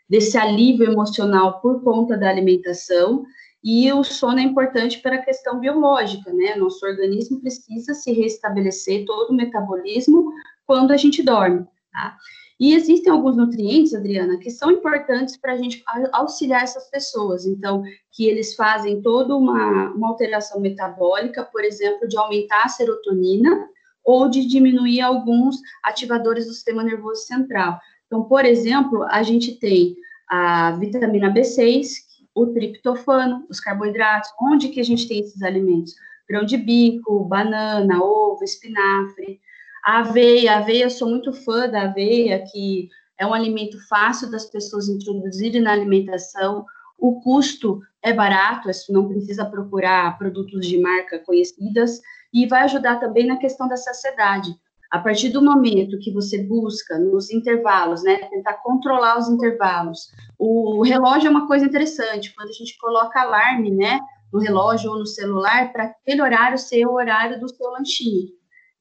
[0.09, 3.27] desse alívio emocional por conta da alimentação.
[3.63, 6.55] E o sono é importante para a questão biológica, né?
[6.55, 10.33] Nosso organismo precisa se restabelecer todo o metabolismo
[10.65, 12.17] quando a gente dorme, tá?
[12.61, 17.47] E existem alguns nutrientes, Adriana, que são importantes para a gente auxiliar essas pessoas.
[17.47, 23.69] Então, que eles fazem toda uma, uma alteração metabólica, por exemplo, de aumentar a serotonina
[24.05, 27.79] ou de diminuir alguns ativadores do sistema nervoso central.
[28.07, 29.95] Então, por exemplo, a gente tem
[30.29, 34.31] a vitamina B6, o triptofano, os carboidratos.
[34.41, 35.95] Onde que a gente tem esses alimentos?
[36.29, 39.41] Grão de bico, banana, ovo, espinafre.
[39.89, 44.45] A aveia, aveia, eu sou muito fã da aveia, que é um alimento fácil das
[44.45, 46.67] pessoas introduzirem na alimentação.
[46.99, 52.03] O custo é barato, não precisa procurar produtos de marca conhecidas
[52.35, 54.55] e vai ajudar também na questão da saciedade.
[54.91, 60.83] A partir do momento que você busca nos intervalos, né, tentar controlar os intervalos, o
[60.83, 63.99] relógio é uma coisa interessante, quando a gente coloca alarme, né,
[64.31, 68.38] no relógio ou no celular, para aquele horário ser o horário do seu lanchinho.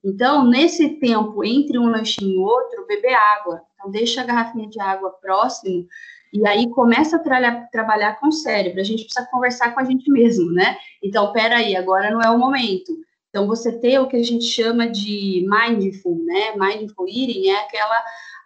[0.08, 3.62] Então, nesse tempo entre um lanchinho e outro, beber água.
[3.76, 5.86] Então, deixa a garrafinha de água próximo
[6.32, 8.80] e aí começa a tra trabalhar com o cérebro.
[8.80, 10.78] A gente precisa conversar com a gente mesmo, né?
[11.04, 12.93] Então, peraí, agora não é o momento.
[13.30, 16.54] Então, você ter o que a gente chama de mindful, né?
[16.56, 18.02] Mindful eating é aquela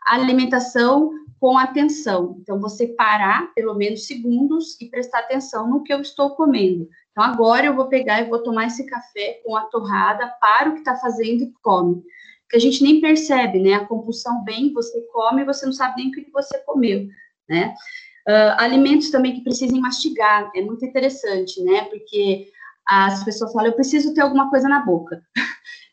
[0.08, 2.38] alimentação com atenção.
[2.40, 6.88] Então, você parar pelo menos segundos e prestar atenção no que eu estou comendo.
[7.10, 10.74] Então, agora eu vou pegar e vou tomar esse café com a torrada, para o
[10.74, 12.04] que está fazendo e come.
[12.44, 13.74] Porque a gente nem percebe, né?
[13.74, 17.08] A compulsão vem, você come, você não sabe nem o que você comeu,
[17.50, 17.74] né?
[18.30, 21.86] Uh, alimentos também que precisem mastigar, é muito interessante, né?
[21.86, 22.52] Porque
[22.86, 25.24] as pessoas falam, eu preciso ter alguma coisa na boca,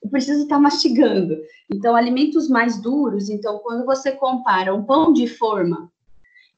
[0.02, 1.36] eu preciso estar mastigando.
[1.70, 5.90] Então, alimentos mais duros, então, quando você compara um pão de forma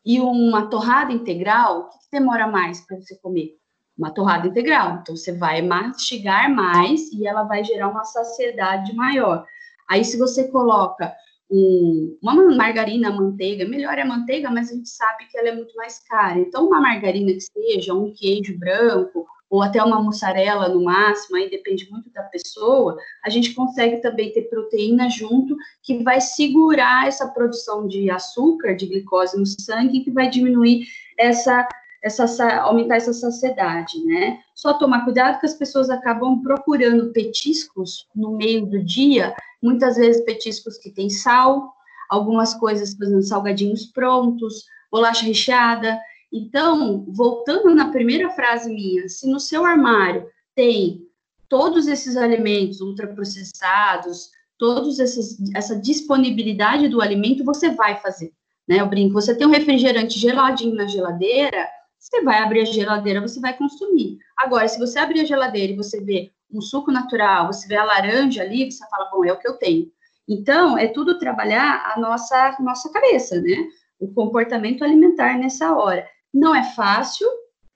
[0.05, 3.57] e uma torrada integral, o que, que demora mais para você comer?
[3.97, 5.01] Uma torrada integral.
[5.01, 9.45] Então, você vai mastigar mais e ela vai gerar uma saciedade maior.
[9.89, 11.13] Aí, se você coloca
[11.51, 15.75] um, uma margarina, manteiga, melhor é manteiga, mas a gente sabe que ela é muito
[15.75, 16.39] mais cara.
[16.39, 21.51] Então, uma margarina que seja, um queijo branco, ou até uma mussarela no máximo, aí
[21.51, 27.27] depende muito da pessoa, a gente consegue também ter proteína junto, que vai segurar essa
[27.27, 30.87] produção de açúcar, de glicose no sangue, que vai diminuir
[31.19, 31.69] essa,
[32.01, 34.39] essa aumentar essa saciedade, né?
[34.55, 40.25] Só tomar cuidado que as pessoas acabam procurando petiscos no meio do dia, muitas vezes
[40.25, 41.75] petiscos que têm sal,
[42.09, 45.99] algumas coisas, por exemplo, salgadinhos prontos, bolacha recheada,
[46.33, 51.07] então, voltando na primeira frase minha, se no seu armário tem
[51.49, 58.33] todos esses alimentos ultraprocessados, todos esses, essa disponibilidade do alimento, você vai fazer,
[58.69, 58.81] né?
[58.81, 61.67] Eu brinco, você tem um refrigerante geladinho na geladeira,
[61.99, 64.19] você vai abrir a geladeira, você vai consumir.
[64.37, 67.85] Agora, se você abrir a geladeira e você vê um suco natural, você vê a
[67.85, 69.91] laranja ali, você fala, bom, é o que eu tenho.
[70.29, 73.57] Então, é tudo trabalhar a nossa, nossa cabeça, né?
[73.99, 76.07] O comportamento alimentar nessa hora.
[76.33, 77.29] Não é fácil,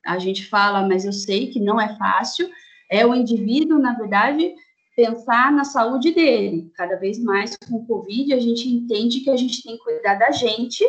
[0.05, 2.49] a gente fala, mas eu sei que não é fácil.
[2.91, 4.55] É o indivíduo, na verdade,
[4.95, 6.71] pensar na saúde dele.
[6.75, 10.15] Cada vez mais com o Covid, a gente entende que a gente tem que cuidar
[10.17, 10.85] da gente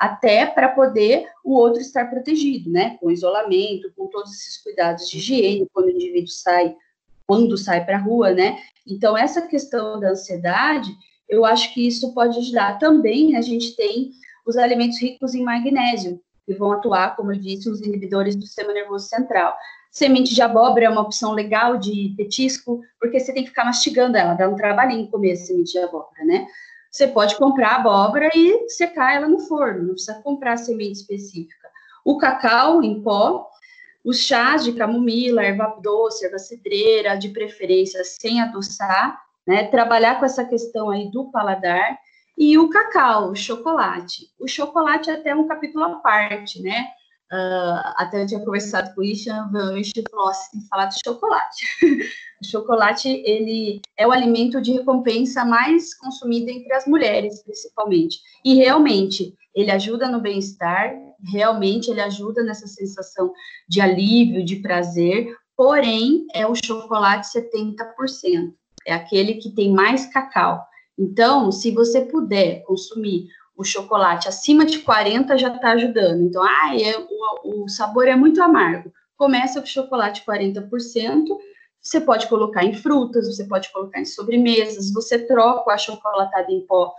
[0.00, 2.96] até para poder o outro estar protegido, né?
[2.98, 6.74] Com isolamento, com todos esses cuidados de higiene, quando o indivíduo sai,
[7.26, 8.58] quando sai para a rua, né?
[8.86, 10.90] Então, essa questão da ansiedade,
[11.28, 12.78] eu acho que isso pode ajudar.
[12.78, 14.10] Também a gente tem
[14.46, 18.72] os alimentos ricos em magnésio, que vão atuar, como eu disse, os inibidores do sistema
[18.72, 19.56] nervoso central.
[19.90, 24.16] Semente de abóbora é uma opção legal de petisco, porque você tem que ficar mastigando
[24.16, 26.46] ela, dá um trabalhinho comer a semente de abóbora, né?
[26.90, 31.68] Você pode comprar abóbora e secar ela no forno, não precisa comprar semente específica.
[32.04, 33.48] O cacau em pó,
[34.04, 39.64] os chás de camomila, erva doce, erva cedreira, de preferência sem adoçar, né?
[39.64, 41.98] Trabalhar com essa questão aí do paladar
[42.42, 44.26] e o cacau, o chocolate.
[44.36, 46.88] O chocolate é até um capítulo à parte, né?
[47.32, 50.86] Uh, até eu tinha conversado com o Ishan, o Ishan falou, assim, tem que falar
[50.86, 51.64] de chocolate.
[52.42, 58.18] o chocolate, ele é o alimento de recompensa mais consumido entre as mulheres, principalmente.
[58.44, 60.96] E realmente, ele ajuda no bem-estar,
[61.32, 63.32] realmente ele ajuda nessa sensação
[63.68, 68.52] de alívio, de prazer, porém, é o chocolate 70%.
[68.84, 70.60] É aquele que tem mais cacau.
[71.02, 76.22] Então, se você puder consumir o chocolate acima de 40, já está ajudando.
[76.22, 78.92] Então, ah, é, o, o sabor é muito amargo.
[79.16, 81.26] Começa com chocolate 40%.
[81.80, 86.64] Você pode colocar em frutas, você pode colocar em sobremesas, você troca a chocolatada em
[86.64, 86.94] pó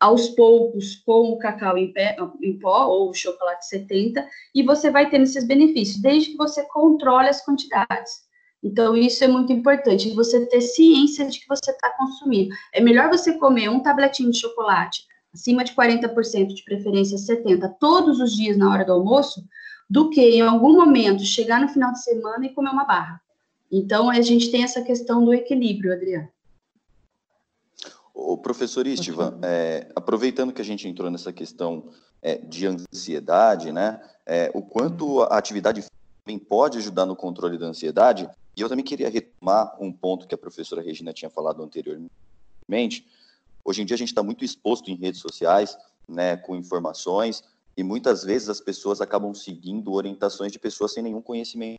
[0.00, 4.90] aos poucos com o cacau em, pé, em, pó ou o chocolate 70 e você
[4.90, 8.27] vai tendo esses benefícios, desde que você controle as quantidades.
[8.62, 12.54] Então, isso é muito importante, você ter ciência de que você está consumindo.
[12.72, 18.20] É melhor você comer um tabletinho de chocolate, acima de 40%, de preferência 70%, todos
[18.20, 19.44] os dias na hora do almoço,
[19.88, 23.20] do que em algum momento chegar no final de semana e comer uma barra.
[23.70, 26.28] Então, a gente tem essa questão do equilíbrio, Adriano.
[28.12, 31.90] O professor Istivan, é, aproveitando que a gente entrou nessa questão
[32.20, 35.84] é, de ansiedade, né, é, o quanto a atividade
[36.36, 40.38] pode ajudar no controle da ansiedade, e eu também queria retomar um ponto que a
[40.38, 43.06] professora Regina tinha falado anteriormente.
[43.64, 47.44] Hoje em dia a gente está muito exposto em redes sociais, né, com informações,
[47.76, 51.78] e muitas vezes as pessoas acabam seguindo orientações de pessoas sem nenhum conhecimento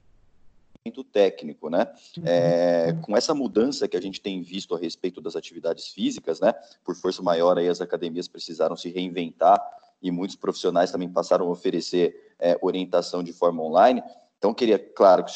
[1.12, 1.92] técnico, né?
[2.18, 2.24] Uhum.
[2.26, 6.54] É, com essa mudança que a gente tem visto a respeito das atividades físicas, né?
[6.86, 9.60] Por força maior aí as academias precisaram se reinventar
[10.02, 14.02] e muitos profissionais também passaram a oferecer é, orientação de forma online.
[14.38, 15.36] Então, queria, claro, que o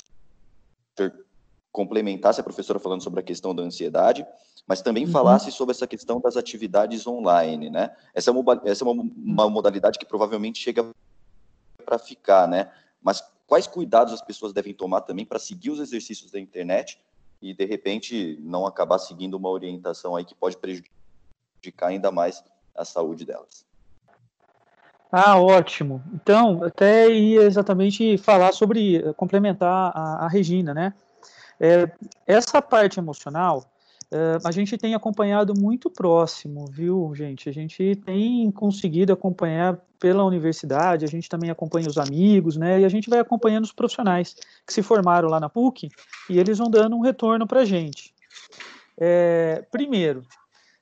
[0.98, 1.23] senhor
[1.74, 4.26] complementasse a professora falando sobre a questão da ansiedade,
[4.68, 5.12] mas também uhum.
[5.12, 7.94] falasse sobre essa questão das atividades online, né?
[8.14, 10.88] Essa é uma, essa é uma, uma modalidade que provavelmente chega
[11.84, 12.72] para ficar, né?
[13.02, 17.02] Mas quais cuidados as pessoas devem tomar também para seguir os exercícios da internet
[17.42, 22.44] e, de repente, não acabar seguindo uma orientação aí que pode prejudicar ainda mais
[22.76, 23.66] a saúde delas?
[25.12, 26.02] Ah, ótimo.
[26.14, 30.94] Então, até ia exatamente falar sobre, complementar a, a Regina, né?
[31.66, 31.90] É,
[32.28, 33.72] essa parte emocional,
[34.12, 37.48] é, a gente tem acompanhado muito próximo, viu, gente?
[37.48, 42.82] A gente tem conseguido acompanhar pela universidade, a gente também acompanha os amigos, né?
[42.82, 44.36] E a gente vai acompanhando os profissionais
[44.68, 45.88] que se formaram lá na PUC
[46.30, 48.14] e eles vão dando um retorno para a gente.
[48.98, 50.26] É, primeiro,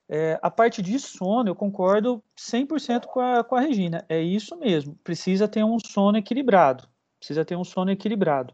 [0.08, 4.04] é, a parte de sono, eu concordo 100% com a, com a Regina.
[4.08, 4.98] É isso mesmo.
[5.04, 6.88] Precisa ter um sono equilibrado.
[7.20, 8.52] Precisa ter um sono equilibrado.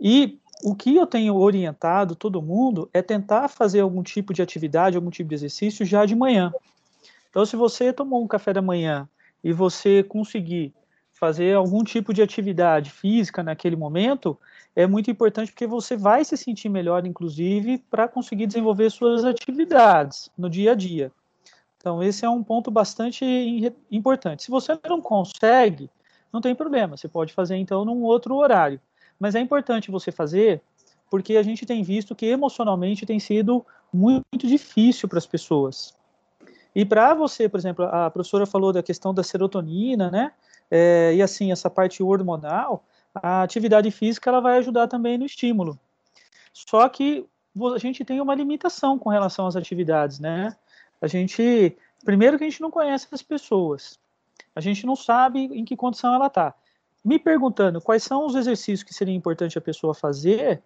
[0.00, 4.96] E o que eu tenho orientado todo mundo é tentar fazer algum tipo de atividade,
[4.96, 6.52] algum tipo de exercício já de manhã.
[7.30, 9.08] Então, se você tomou um café da manhã
[9.44, 10.72] e você conseguir
[11.12, 14.38] fazer algum tipo de atividade física naquele momento,
[14.74, 20.30] é muito importante porque você vai se sentir melhor, inclusive, para conseguir desenvolver suas atividades
[20.36, 21.10] no dia a dia.
[21.78, 23.24] Então, esse é um ponto bastante
[23.90, 24.42] importante.
[24.42, 25.88] Se você não consegue,
[26.32, 28.80] não tem problema, você pode fazer então num outro horário.
[29.18, 30.60] Mas é importante você fazer
[31.10, 35.94] porque a gente tem visto que emocionalmente tem sido muito difícil para as pessoas.
[36.74, 40.32] E para você, por exemplo, a professora falou da questão da serotonina, né?
[40.70, 45.78] É, e assim, essa parte hormonal, a atividade física ela vai ajudar também no estímulo.
[46.52, 47.24] Só que
[47.74, 50.54] a gente tem uma limitação com relação às atividades, né?
[51.00, 53.98] A gente, primeiro que a gente não conhece as pessoas,
[54.54, 56.54] a gente não sabe em que condição ela está.
[57.06, 60.60] Me perguntando quais são os exercícios que seria importante a pessoa fazer,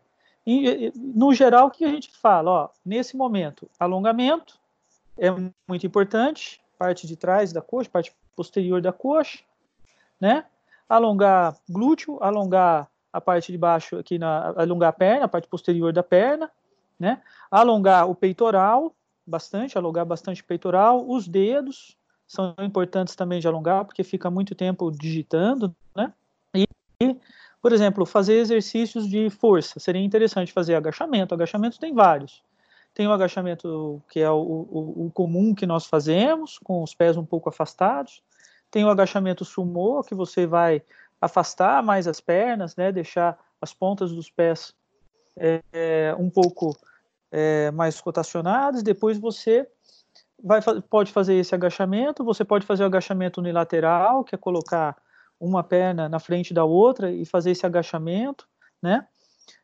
[0.47, 2.51] e, no geral, o que a gente fala?
[2.51, 4.59] Ó, nesse momento, alongamento
[5.19, 5.29] é
[5.69, 9.41] muito importante, parte de trás da coxa, parte posterior da coxa,
[10.19, 10.47] né?
[10.89, 15.93] Alongar glúteo, alongar a parte de baixo aqui na alongar a perna, a parte posterior
[15.93, 16.51] da perna,
[16.99, 17.21] né?
[17.51, 18.95] Alongar o peitoral,
[19.27, 24.55] bastante, alongar bastante o peitoral, os dedos são importantes também de alongar porque fica muito
[24.55, 26.15] tempo digitando, né?
[27.61, 32.43] Por exemplo, fazer exercícios de força, seria interessante fazer agachamento, agachamento tem vários.
[32.95, 37.17] Tem o agachamento que é o, o, o comum que nós fazemos, com os pés
[37.17, 38.23] um pouco afastados.
[38.71, 40.83] Tem o agachamento sumô, que você vai
[41.21, 44.75] afastar mais as pernas, né, deixar as pontas dos pés
[45.73, 46.77] é, um pouco
[47.31, 48.83] é, mais rotacionadas.
[48.83, 49.69] Depois você
[50.43, 52.25] vai, pode fazer esse agachamento.
[52.25, 54.97] Você pode fazer o agachamento unilateral, que é colocar
[55.41, 58.47] uma perna na frente da outra e fazer esse agachamento,
[58.83, 59.07] né?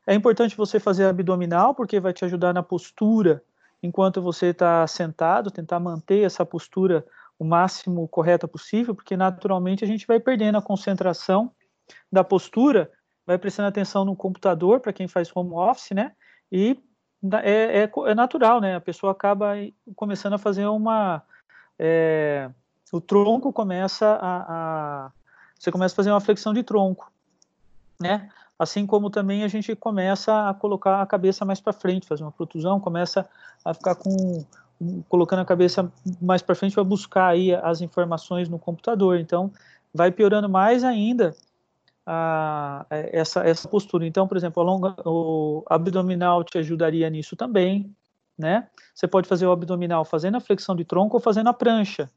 [0.06, 3.42] É importante você fazer abdominal, porque vai te ajudar na postura
[3.82, 7.04] enquanto você está sentado, tentar manter essa postura
[7.38, 11.52] o máximo correta possível, porque naturalmente a gente vai perdendo a concentração
[12.10, 12.90] da postura,
[13.26, 16.12] vai prestando atenção no computador, para quem faz home office, né?
[16.50, 16.80] E
[17.42, 18.76] é, é, é, natural, né?
[18.76, 19.54] A pessoa acaba
[19.94, 21.22] começando a fazer uma.
[21.78, 22.50] É,
[22.92, 25.12] o tronco começa a, a,
[25.58, 27.10] Você começa a fazer uma flexão de tronco,
[28.00, 28.28] né?
[28.58, 32.32] Assim como também a gente começa a colocar a cabeça mais para frente, fazer uma
[32.32, 33.28] protusão, começa
[33.64, 34.44] a ficar com
[35.08, 35.90] colocando a cabeça
[36.20, 39.18] mais para frente para buscar aí as informações no computador.
[39.18, 39.50] Então,
[39.92, 41.34] vai piorando mais ainda
[42.06, 44.06] a, essa, essa postura.
[44.06, 47.90] Então, por exemplo, longa, o abdominal te ajudaria nisso também,
[48.38, 48.68] né?
[48.94, 52.10] Você pode fazer o abdominal fazendo a flexão de tronco ou fazendo a prancha,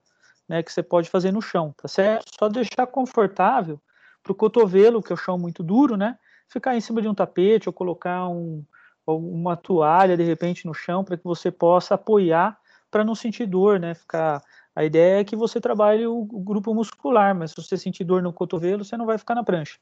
[0.49, 0.63] né?
[0.63, 2.25] Que você pode fazer no chão, tá certo?
[2.37, 3.79] Só deixar confortável
[4.23, 6.17] para o cotovelo, que é o chão muito duro, né?
[6.49, 8.65] Ficar em cima de um tapete ou colocar um,
[9.05, 13.79] uma toalha de repente no chão para que você possa apoiar para não sentir dor,
[13.79, 13.93] né?
[13.93, 14.41] Ficar
[14.75, 18.33] a ideia é que você trabalhe o, grupo muscular, mas se você sentir dor no
[18.33, 19.77] cotovelo, você não vai ficar na prancha,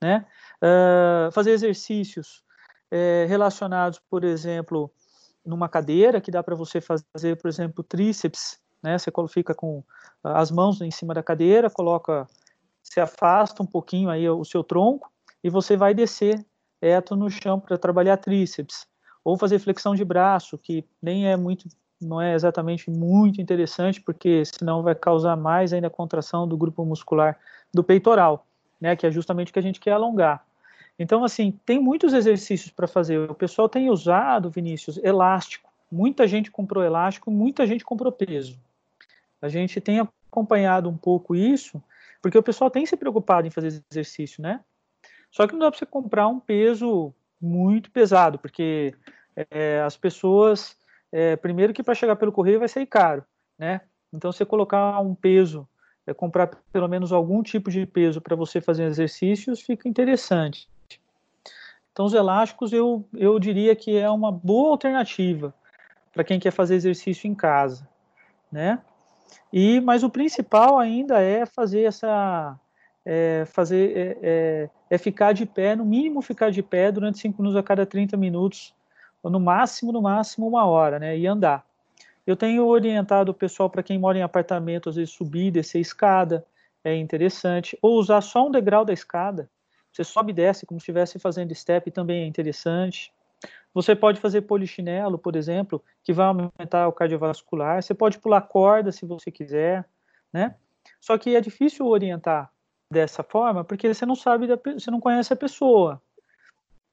[0.00, 0.26] né?
[0.62, 2.42] Uh, fazer exercícios
[2.90, 4.90] é, relacionados, por exemplo,
[5.44, 8.98] numa cadeira que dá para você fazer, por exemplo, tríceps, né?
[8.98, 9.82] Você fica com
[10.22, 12.26] as mãos em cima da cadeira, coloca,
[12.82, 15.10] se afasta um pouquinho aí o seu tronco
[15.42, 16.44] e você vai descer
[16.80, 18.86] reto no chão para trabalhar tríceps,
[19.24, 21.68] ou fazer flexão de braço, que nem é muito,
[22.00, 27.38] não é exatamente muito interessante, porque senão vai causar mais ainda contração do grupo muscular
[27.74, 28.46] do peitoral,
[28.80, 30.44] né, que é justamente o que a gente quer alongar.
[30.98, 33.30] Então, assim, tem muitos exercícios para fazer.
[33.30, 35.70] O pessoal tem usado, Vinícius, elástico.
[35.90, 38.58] Muita gente comprou elástico, muita gente comprou peso.
[39.40, 41.82] A gente tem acompanhado um pouco isso,
[42.20, 44.60] porque o pessoal tem se preocupado em fazer exercício, né?
[45.30, 48.94] Só que não dá para você comprar um peso muito pesado, porque
[49.50, 50.76] é, as pessoas,
[51.12, 53.24] é, primeiro que para chegar pelo correio vai ser caro,
[53.58, 53.80] né?
[54.12, 55.68] Então, você colocar um peso,
[56.06, 60.68] é, comprar pelo menos algum tipo de peso para você fazer exercícios, fica interessante.
[61.92, 65.54] Então, os elásticos eu, eu diria que é uma boa alternativa
[66.12, 67.86] para quem quer fazer exercício em casa,
[68.50, 68.80] né?
[69.52, 72.58] E, mas o principal ainda é fazer essa
[73.04, 77.40] é, fazer é, é, é, ficar de pé, no mínimo ficar de pé durante 5
[77.40, 78.74] minutos a cada 30 minutos,
[79.22, 81.16] ou no máximo, no máximo uma hora, né?
[81.16, 81.64] E andar.
[82.26, 85.78] Eu tenho orientado o pessoal para quem mora em apartamento, às vezes subir e descer
[85.78, 86.46] a escada,
[86.84, 89.48] é interessante, ou usar só um degrau da escada.
[89.90, 93.10] Você sobe e desce como se estivesse fazendo step, também é interessante.
[93.74, 97.82] Você pode fazer polichinelo, por exemplo, que vai aumentar o cardiovascular.
[97.82, 99.88] Você pode pular corda se você quiser,
[100.32, 100.56] né?
[101.00, 102.50] Só que é difícil orientar
[102.90, 106.02] dessa forma porque você não sabe, da, você não conhece a pessoa,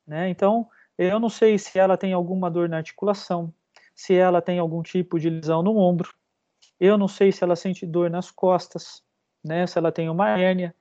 [0.05, 0.29] né?
[0.29, 0.67] Então,
[0.97, 3.53] eu não sei se ela tem alguma dor na articulação,
[3.95, 6.13] se ela tem algum tipo de lesão no ombro.
[6.79, 9.01] Eu não sei se ela sente dor nas costas,
[9.43, 9.65] né?
[9.65, 10.75] Se ela tem uma hérnia.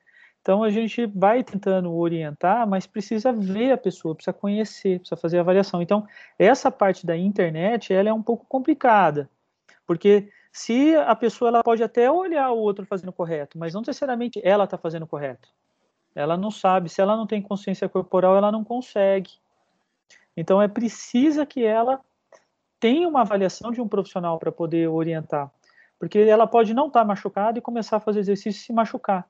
[0.45, 5.39] Então a gente vai tentando orientar, mas precisa ver a pessoa, precisa conhecer, precisa fazer
[5.39, 5.81] avaliação.
[5.81, 6.07] Então
[6.39, 9.31] essa parte da internet ela é um pouco complicada,
[9.87, 14.39] porque se a pessoa ela pode até olhar o outro fazendo correto, mas não necessariamente
[14.45, 15.49] ela está fazendo correto.
[16.15, 19.31] Ela não sabe, se ela não tem consciência corporal, ela não consegue.
[20.37, 22.03] Então é precisa que ela
[22.79, 25.51] tenha uma avaliação de um profissional para poder orientar,
[25.99, 29.27] porque ela pode não estar tá machucada e começar a fazer exercício e se machucar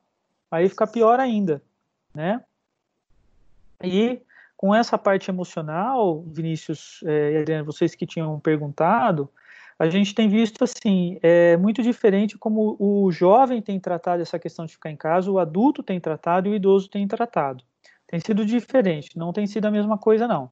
[0.55, 1.63] aí fica pior ainda,
[2.15, 2.43] né?
[3.83, 4.21] E
[4.57, 9.29] com essa parte emocional, Vinícius é, e Adriana, vocês que tinham perguntado,
[9.79, 14.65] a gente tem visto assim, é muito diferente como o jovem tem tratado essa questão
[14.65, 17.65] de ficar em casa, o adulto tem tratado e o idoso tem tratado.
[18.07, 20.51] Tem sido diferente, não tem sido a mesma coisa não.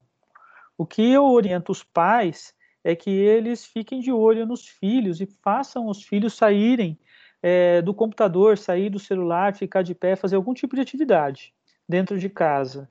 [0.77, 5.25] O que eu oriento os pais é que eles fiquem de olho nos filhos e
[5.25, 6.99] façam os filhos saírem
[7.43, 11.53] é, do computador, sair do celular, ficar de pé, fazer algum tipo de atividade
[11.87, 12.89] dentro de casa.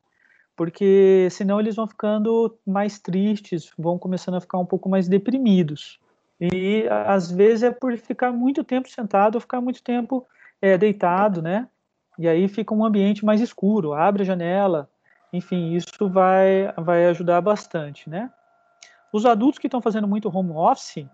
[0.54, 5.98] Porque senão eles vão ficando mais tristes, vão começando a ficar um pouco mais deprimidos.
[6.38, 10.26] E às vezes é por ficar muito tempo sentado ou ficar muito tempo
[10.60, 11.66] é, deitado, né?
[12.18, 14.90] E aí fica um ambiente mais escuro, abre a janela,
[15.32, 18.30] enfim, isso vai, vai ajudar bastante, né?
[19.10, 21.06] Os adultos que estão fazendo muito home office,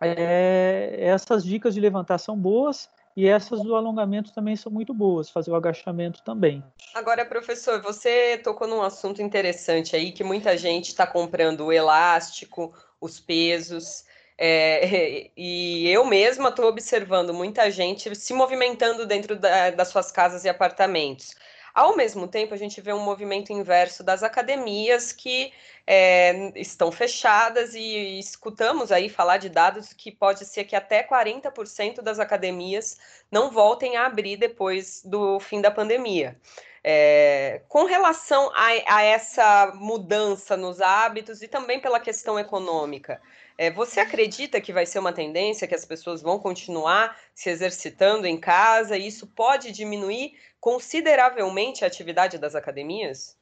[0.00, 5.28] é, essas dicas de levantar são boas e essas do alongamento também são muito boas,
[5.28, 6.62] fazer o agachamento também.
[6.94, 12.72] Agora, professor, você tocou num assunto interessante aí que muita gente está comprando o elástico,
[13.00, 14.04] os pesos.
[14.38, 20.44] É, e eu mesma estou observando muita gente se movimentando dentro da, das suas casas
[20.44, 21.34] e apartamentos.
[21.74, 25.52] Ao mesmo tempo, a gente vê um movimento inverso das academias que
[25.86, 32.00] é, estão fechadas e escutamos aí falar de dados que pode ser que até 40%
[32.02, 32.98] das academias
[33.30, 36.36] não voltem a abrir depois do fim da pandemia.
[36.82, 43.20] É, com relação a, a, essa mudança nos hábitos e também pela questão econômica,
[43.60, 48.26] é, você acredita que vai ser uma tendência que as pessoas vão continuar se exercitando
[48.26, 53.36] em casa e isso pode diminuir consideravelmente a atividade das academias?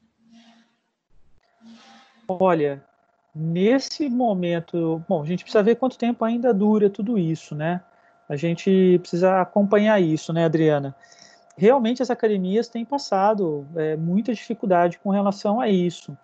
[2.27, 2.83] Olha,
[3.33, 7.81] nesse momento, bom, a gente precisa ver quanto tempo ainda dura tudo isso, né?
[8.29, 10.97] A gente precisa acompanhar isso, né, Adriana?
[11.57, 16.19] Realmente as academias têm passado é, muita dificuldade com relação a isso.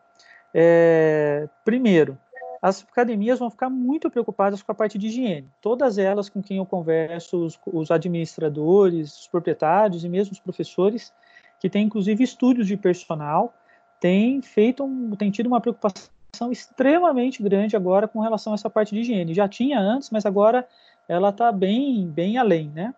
[0.52, 2.18] É, primeiro,
[2.64, 5.46] as academias vão ficar muito preocupadas com a parte de higiene.
[5.60, 11.12] Todas elas com quem eu converso, os, os administradores, os proprietários e mesmo os professores,
[11.60, 13.52] que têm inclusive estúdios de personal,
[14.00, 16.08] têm feito, um, têm tido uma preocupação
[16.50, 19.34] extremamente grande agora com relação a essa parte de higiene.
[19.34, 20.66] Já tinha antes, mas agora
[21.06, 22.94] ela está bem, bem além, né?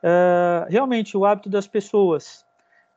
[0.00, 2.46] Uh, realmente o hábito das pessoas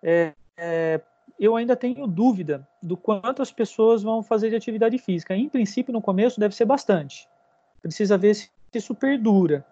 [0.03, 1.01] é, é,
[1.43, 5.35] eu ainda tenho dúvida do quanto as pessoas vão fazer de atividade física.
[5.35, 7.27] Em princípio, no começo, deve ser bastante.
[7.81, 9.65] Precisa ver se isso perdura,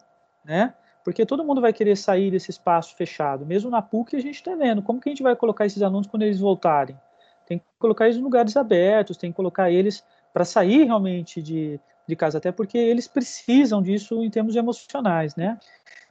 [0.44, 0.74] né?
[1.02, 3.46] Porque todo mundo vai querer sair desse espaço fechado.
[3.46, 4.82] Mesmo na PUC, a gente está vendo.
[4.82, 7.00] Como que a gente vai colocar esses alunos quando eles voltarem?
[7.46, 10.04] Tem que colocar eles em lugares abertos, tem que colocar eles
[10.34, 15.58] para sair realmente de, de casa, até porque eles precisam disso em termos emocionais, né?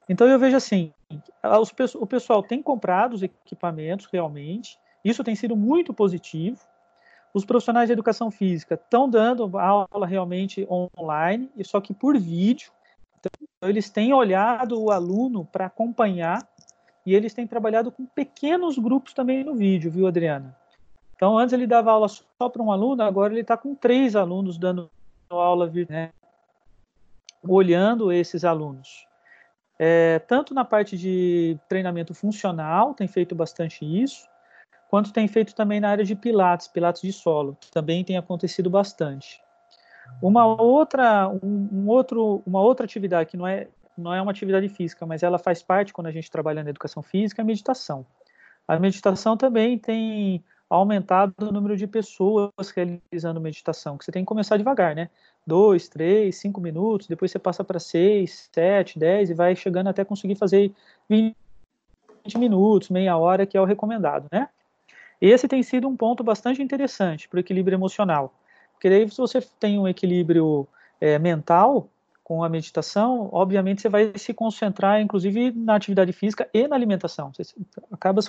[0.09, 0.91] Então eu vejo assim,
[1.61, 6.59] os, o pessoal tem comprado os equipamentos realmente, isso tem sido muito positivo.
[7.33, 12.73] Os profissionais de educação física estão dando aula realmente online, só que por vídeo.
[13.19, 16.47] Então, eles têm olhado o aluno para acompanhar
[17.07, 20.57] e eles têm trabalhado com pequenos grupos também no vídeo, viu, Adriana?
[21.15, 24.59] Então, antes ele dava aula só para um aluno, agora ele está com três alunos
[24.59, 24.91] dando
[25.29, 26.11] aula né?
[27.47, 29.07] olhando esses alunos.
[29.79, 34.29] É, tanto na parte de treinamento funcional, tem feito bastante isso,
[34.91, 38.68] quanto tem feito também na área de pilates, pilates de solo, que também tem acontecido
[38.68, 39.41] bastante.
[40.20, 44.68] Uma outra, um, um outro, uma outra atividade que não é não é uma atividade
[44.68, 48.07] física, mas ela faz parte, quando a gente trabalha na educação física, a meditação.
[48.66, 54.28] A meditação também tem aumentado o número de pessoas realizando meditação, que você tem que
[54.28, 55.11] começar devagar, né?
[55.47, 60.05] Dois, três, cinco minutos, depois você passa para seis, sete, dez e vai chegando até
[60.05, 60.72] conseguir fazer
[61.09, 61.36] 20
[62.38, 64.49] minutos, meia hora, que é o recomendado, né?
[65.21, 68.35] Esse tem sido um ponto bastante interessante para o equilíbrio emocional,
[68.73, 70.66] porque daí se você tem um equilíbrio
[71.01, 71.89] é, mental
[72.31, 77.33] com a meditação, obviamente você vai se concentrar, inclusive, na atividade física e na alimentação.
[77.35, 77.57] Você
[77.91, 78.21] acaba,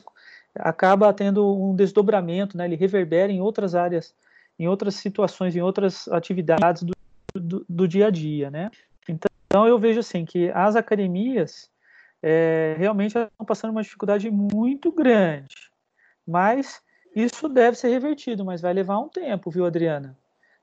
[0.56, 2.66] acaba tendo um desdobramento, né?
[2.66, 4.16] ele reverbera em outras áreas,
[4.58, 6.94] em outras situações, em outras atividades do,
[7.36, 8.50] do, do dia a dia.
[8.50, 8.72] Né?
[9.08, 11.70] Então, eu vejo assim que as academias
[12.24, 15.71] é, realmente estão passando uma dificuldade muito grande,
[16.28, 16.82] mas
[17.16, 20.18] isso deve ser revertido, mas vai levar um tempo, viu, Adriana?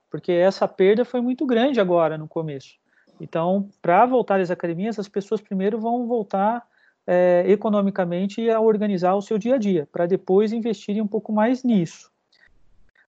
[0.09, 2.75] porque essa perda foi muito grande agora no começo.
[3.21, 6.65] Então, para voltar às academias, as pessoas primeiro vão voltar
[7.05, 11.63] é, economicamente a organizar o seu dia a dia, para depois investirem um pouco mais
[11.63, 12.09] nisso.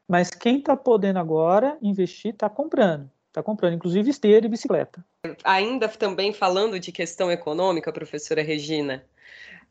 [0.07, 5.03] Mas quem está podendo agora investir está comprando, está comprando, inclusive esteira e bicicleta.
[5.43, 9.03] Ainda também falando de questão econômica, professora Regina,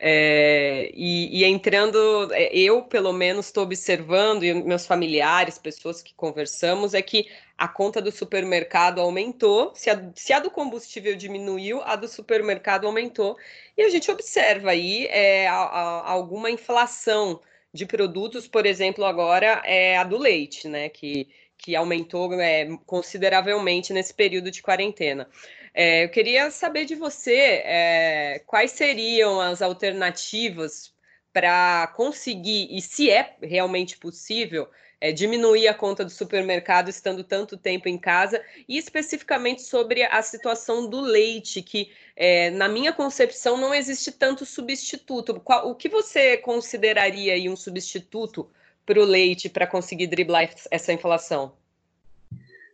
[0.03, 6.15] é, e, e, entrando, é, eu pelo menos estou observando, e meus familiares, pessoas que
[6.15, 7.29] conversamos, é que
[7.59, 12.87] a conta do supermercado aumentou, se a, se a do combustível diminuiu, a do supermercado
[12.87, 13.37] aumentou,
[13.77, 17.39] e a gente observa aí é, a, a, alguma inflação
[17.73, 20.89] de produtos, por exemplo, agora é a do leite, né?
[20.89, 21.29] Que,
[21.59, 25.29] que aumentou é, consideravelmente nesse período de quarentena.
[25.73, 30.93] É, eu queria saber de você é, quais seriam as alternativas
[31.33, 34.69] para conseguir, e se é realmente possível,
[35.01, 40.21] é, diminuir a conta do supermercado estando tanto tempo em casa, e especificamente sobre a
[40.23, 45.41] situação do leite, que é, na minha concepção não existe tanto substituto.
[45.41, 48.51] Qual, o que você consideraria aí um substituto
[48.85, 51.60] para o leite para conseguir driblar essa inflação?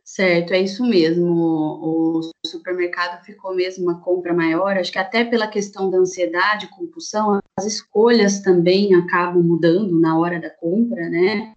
[0.09, 1.27] Certo, é isso mesmo.
[1.27, 7.41] O supermercado ficou mesmo uma compra maior, acho que até pela questão da ansiedade, compulsão,
[7.59, 11.53] as escolhas também acabam mudando na hora da compra, né?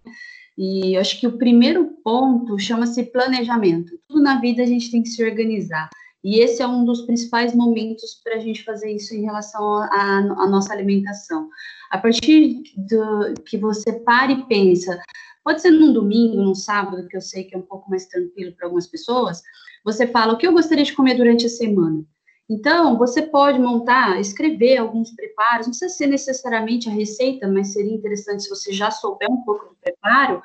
[0.58, 3.96] E acho que o primeiro ponto chama-se planejamento.
[4.08, 5.88] Tudo na vida a gente tem que se organizar.
[6.22, 10.46] E esse é um dos principais momentos para a gente fazer isso em relação à
[10.48, 11.48] nossa alimentação.
[11.90, 15.00] A partir do que você para e pensa,
[15.42, 18.54] Pode ser num domingo, num sábado, que eu sei que é um pouco mais tranquilo
[18.54, 19.42] para algumas pessoas.
[19.84, 22.04] Você fala o que eu gostaria de comer durante a semana.
[22.48, 27.94] Então, você pode montar, escrever alguns preparos, não precisa ser necessariamente a receita, mas seria
[27.94, 30.42] interessante se você já souber um pouco do preparo,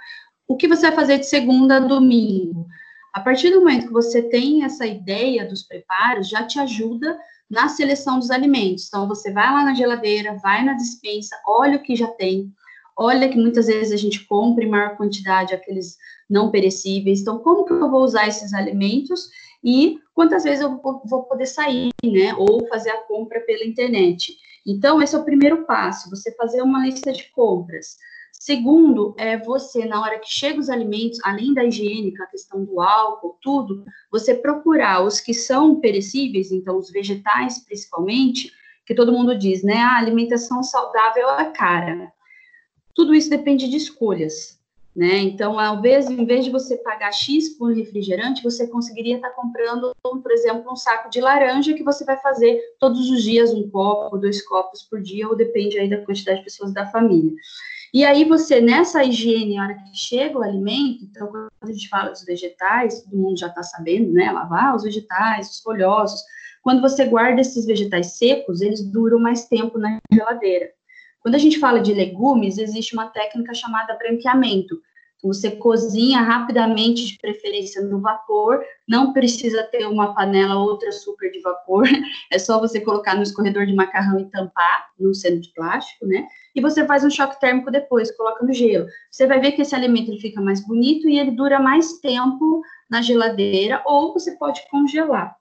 [0.48, 2.68] o que você vai fazer de segunda a domingo.
[3.16, 7.18] A partir do momento que você tem essa ideia dos preparos, já te ajuda
[7.50, 8.88] na seleção dos alimentos.
[8.88, 12.54] Então, você vai lá na geladeira, vai na dispensa, olha o que já tem,
[12.98, 15.98] Olha que muitas vezes a gente compra em maior quantidade aqueles
[16.30, 17.20] não perecíveis.
[17.20, 19.30] Então, como que eu vou usar esses alimentos
[19.62, 22.34] e quantas vezes eu vou poder sair, né?
[22.36, 24.38] Ou fazer a compra pela internet.
[24.66, 27.98] Então, esse é o primeiro passo, você fazer uma lista de compras.
[28.46, 32.80] Segundo, é você, na hora que chega os alimentos, além da higiene, a questão do
[32.80, 38.52] álcool, tudo, você procurar os que são perecíveis, então os vegetais principalmente,
[38.86, 39.78] que todo mundo diz, né?
[39.78, 42.14] A alimentação saudável é cara.
[42.94, 44.60] Tudo isso depende de escolhas,
[44.96, 45.18] né?
[45.18, 50.32] Então, invés, em vez de você pagar X por refrigerante, você conseguiria estar comprando, por
[50.32, 54.48] exemplo, um saco de laranja que você vai fazer todos os dias um copo, dois
[54.48, 57.34] copos por dia, ou depende aí da quantidade de pessoas da família.
[57.96, 61.88] E aí você, nessa higiene, na hora que chega o alimento, então quando a gente
[61.88, 64.30] fala dos vegetais, todo mundo já está sabendo, né?
[64.34, 66.20] Lavar os vegetais, os folhosos.
[66.62, 70.72] Quando você guarda esses vegetais secos, eles duram mais tempo na geladeira.
[71.22, 74.76] Quando a gente fala de legumes, existe uma técnica chamada branqueamento.
[75.26, 81.32] Você cozinha rapidamente, de preferência no vapor, não precisa ter uma panela ou outra super
[81.32, 81.88] de vapor,
[82.32, 86.28] é só você colocar no escorredor de macarrão e tampar, no sendo de plástico, né?
[86.56, 88.86] E você faz um choque térmico depois, coloca no gelo.
[89.10, 92.62] Você vai ver que esse alimento ele fica mais bonito e ele dura mais tempo
[92.90, 95.36] na geladeira, ou você pode congelar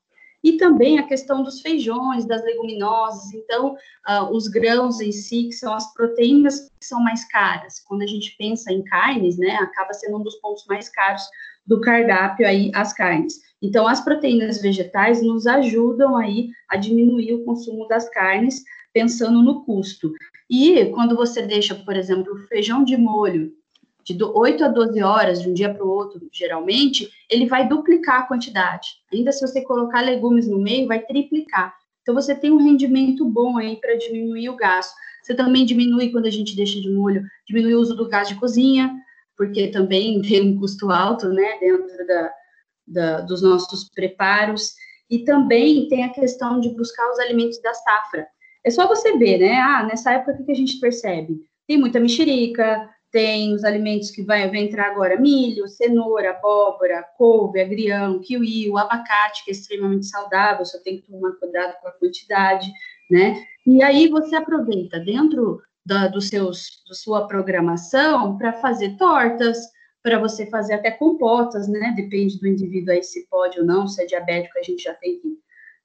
[0.45, 3.75] e também a questão dos feijões, das leguminosas, então,
[4.07, 7.81] uh, os grãos em si, que são as proteínas que são mais caras.
[7.81, 11.23] Quando a gente pensa em carnes, né, acaba sendo um dos pontos mais caros
[11.67, 13.41] do cardápio aí, as carnes.
[13.63, 19.65] Então, as proteínas vegetais nos ajudam aí a diminuir o consumo das carnes, pensando no
[19.65, 20.13] custo.
[20.51, 23.51] E quando você deixa, por exemplo, o feijão de molho
[24.13, 28.21] de 8 a 12 horas de um dia para o outro, geralmente, ele vai duplicar
[28.21, 28.89] a quantidade.
[29.13, 31.75] Ainda se você colocar legumes no meio, vai triplicar.
[32.03, 34.93] Então você tem um rendimento bom aí para diminuir o gasto.
[35.23, 38.35] Você também diminui quando a gente deixa de molho, diminui o uso do gás de
[38.35, 38.95] cozinha,
[39.37, 42.33] porque também tem um custo alto, né, dentro da,
[42.87, 44.75] da, dos nossos preparos.
[45.09, 48.27] E também tem a questão de buscar os alimentos da safra.
[48.65, 49.59] É só você ver, né?
[49.59, 51.39] Ah, nessa época o que a gente percebe?
[51.67, 57.61] Tem muita mexerica, tem os alimentos que vai, vai entrar agora: milho, cenoura, abóbora, couve,
[57.61, 61.93] agrião, kiwi, o abacate, que é extremamente saudável, só tem que tomar cuidado com a
[61.93, 62.73] quantidade,
[63.09, 63.41] né?
[63.65, 69.59] E aí você aproveita dentro da, dos seus, da sua programação para fazer tortas,
[70.03, 71.95] para você fazer até compotas, né?
[71.95, 75.21] Depende do indivíduo aí se pode ou não, se é diabético, a gente já tem
[75.21, 75.39] que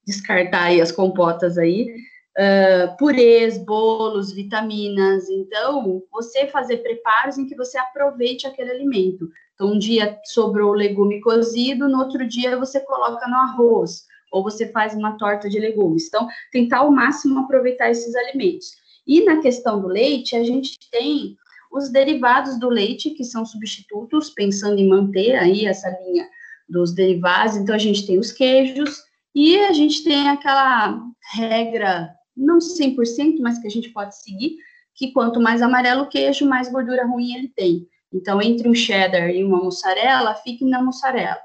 [0.04, 1.94] descartar aí as compotas aí.
[2.40, 5.28] Uh, purês, bolos, vitaminas.
[5.30, 9.28] Então, você fazer preparos em que você aproveite aquele alimento.
[9.54, 14.42] Então, um dia sobrou o legume cozido, no outro dia você coloca no arroz, ou
[14.42, 16.08] você faz uma torta de legumes.
[16.08, 18.68] Então, tentar ao máximo aproveitar esses alimentos.
[19.06, 21.36] E na questão do leite, a gente tem
[21.74, 26.26] os derivados do leite, que são substitutos, pensando em manter aí essa linha
[26.70, 27.58] dos derivados.
[27.58, 29.04] Então, a gente tem os queijos
[29.36, 31.02] e a gente tem aquela
[31.34, 32.10] regra,
[32.40, 34.58] não 100%, mas que a gente pode seguir,
[34.96, 37.88] que quanto mais amarelo o queijo, mais gordura ruim ele tem.
[38.12, 41.40] Então, entre um cheddar e uma mussarela, fique na mussarela.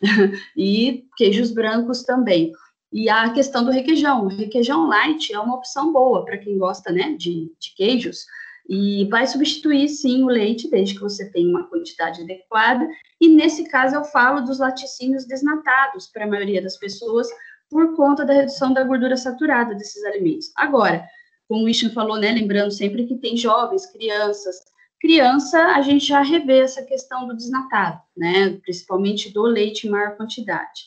[0.56, 2.52] e queijos brancos também.
[2.92, 4.26] E a questão do requeijão.
[4.26, 8.24] O requeijão light é uma opção boa para quem gosta né, de, de queijos,
[8.68, 12.86] e vai substituir sim o leite, desde que você tenha uma quantidade adequada.
[13.20, 17.28] E nesse caso eu falo dos laticínios desnatados para a maioria das pessoas,
[17.74, 20.52] por conta da redução da gordura saturada desses alimentos.
[20.54, 21.04] Agora,
[21.48, 24.54] como o Ishan falou, né, lembrando sempre que tem jovens, crianças.
[25.00, 30.16] Criança, a gente já revê essa questão do desnatado, né, principalmente do leite em maior
[30.16, 30.84] quantidade.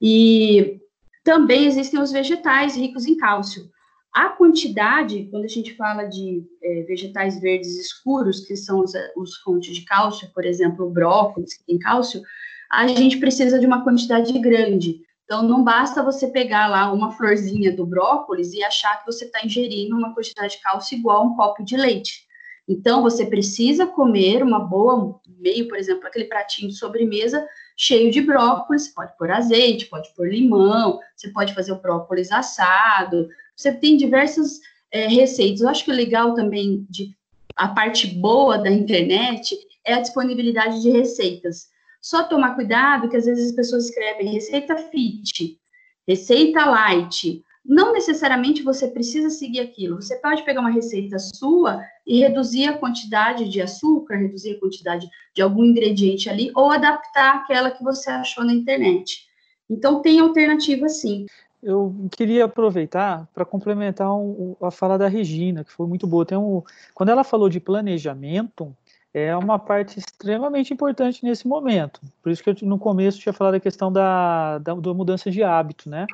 [0.00, 0.78] E
[1.24, 3.68] também existem os vegetais ricos em cálcio.
[4.14, 9.36] A quantidade, quando a gente fala de é, vegetais verdes escuros, que são os, os,
[9.38, 12.22] fontes de cálcio, por exemplo, o brócolis, que tem cálcio,
[12.70, 15.02] a gente precisa de uma quantidade grande.
[15.28, 19.44] Então, não basta você pegar lá uma florzinha do brócolis e achar que você está
[19.44, 22.26] ingerindo uma quantidade de cálcio igual a um copo de leite.
[22.66, 28.22] Então, você precisa comer uma boa, meio, por exemplo, aquele pratinho de sobremesa cheio de
[28.22, 33.98] brócolis, pode pôr azeite, pode pôr limão, você pode fazer o brócolis assado, você tem
[33.98, 34.60] diversas
[34.90, 35.60] é, receitas.
[35.60, 37.14] Eu acho que o legal também de
[37.54, 39.54] a parte boa da internet
[39.84, 41.68] é a disponibilidade de receitas.
[42.00, 45.58] Só tomar cuidado que às vezes as pessoas escrevem receita fit,
[46.06, 47.42] receita light.
[47.64, 49.96] Não necessariamente você precisa seguir aquilo.
[49.96, 55.06] Você pode pegar uma receita sua e reduzir a quantidade de açúcar, reduzir a quantidade
[55.34, 59.26] de algum ingrediente ali, ou adaptar aquela que você achou na internet.
[59.68, 61.26] Então, tem alternativa sim
[61.62, 66.24] eu queria aproveitar para complementar um, a fala da Regina, que foi muito boa.
[66.24, 66.62] Tem um,
[66.94, 68.74] quando ela falou de planejamento,
[69.12, 72.00] é uma parte extremamente importante nesse momento.
[72.22, 75.42] Por isso que eu, no começo tinha falado a questão da, da, da mudança de
[75.42, 76.06] hábito, né?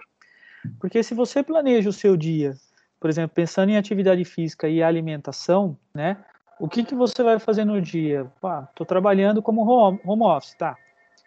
[0.80, 2.54] Porque se você planeja o seu dia,
[3.00, 6.16] por exemplo, pensando em atividade física e alimentação, né?
[6.58, 8.30] O que, que você vai fazer no dia?
[8.70, 10.76] Estou trabalhando como home, home office, tá?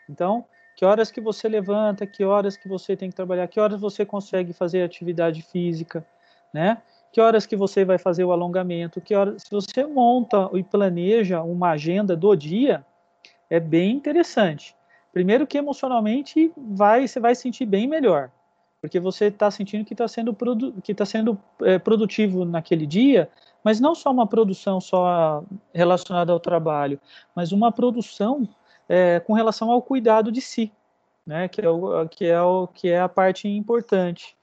[0.09, 0.45] Então,
[0.75, 4.05] que horas que você levanta, que horas que você tem que trabalhar, que horas você
[4.05, 6.05] consegue fazer atividade física,
[6.53, 6.81] né?
[7.17, 11.41] Que horas que você vai fazer o alongamento, que horas, se você monta e planeja
[11.41, 12.85] uma agenda do dia,
[13.49, 14.75] é bem interessante.
[15.11, 18.29] Primeiro que emocionalmente vai, você vai sentir bem melhor,
[18.79, 20.37] porque você está sentindo que está sendo,
[20.83, 23.27] que tá sendo é, produtivo naquele dia,
[23.63, 25.43] mas não só uma produção só
[25.73, 26.99] relacionada ao trabalho,
[27.35, 28.47] mas uma produção
[28.87, 30.71] é, com relação ao cuidado de si,
[31.25, 34.36] né, que é, o, que, é o, que é a parte importante.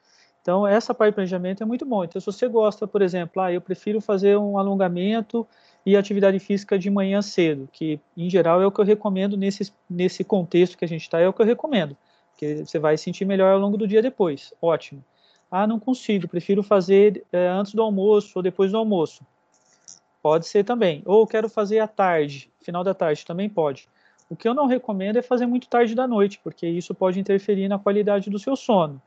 [0.44, 2.04] Então, essa parte de planejamento é muito bom.
[2.04, 5.46] Então, se você gosta, por exemplo, ah, eu prefiro fazer um alongamento
[5.86, 9.72] e atividade física de manhã cedo, que em geral é o que eu recomendo nesse,
[9.88, 11.96] nesse contexto que a gente está, é o que eu recomendo,
[12.30, 14.52] porque você vai sentir melhor ao longo do dia depois.
[14.60, 15.02] Ótimo.
[15.50, 19.24] Ah, não consigo, prefiro fazer é, antes do almoço ou depois do almoço.
[20.22, 21.00] Pode ser também.
[21.06, 23.88] Ou quero fazer à tarde, final da tarde, também pode.
[24.28, 27.66] O que eu não recomendo é fazer muito tarde da noite, porque isso pode interferir
[27.66, 29.00] na qualidade do seu sono.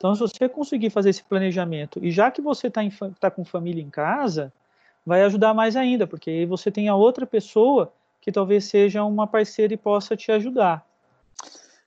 [0.00, 2.80] Então, se você conseguir fazer esse planejamento, e já que você está
[3.20, 4.50] tá com família em casa,
[5.04, 9.26] vai ajudar mais ainda, porque aí você tem a outra pessoa que talvez seja uma
[9.26, 10.86] parceira e possa te ajudar.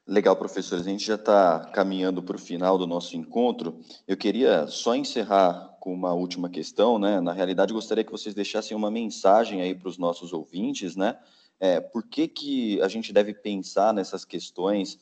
[0.05, 0.85] Legal, professores.
[0.85, 3.79] A gente já está caminhando para o final do nosso encontro.
[4.07, 7.19] Eu queria só encerrar com uma última questão, né?
[7.19, 11.17] Na realidade, gostaria que vocês deixassem uma mensagem aí para os nossos ouvintes, né?
[11.59, 14.99] É, por que, que a gente deve pensar nessas questões,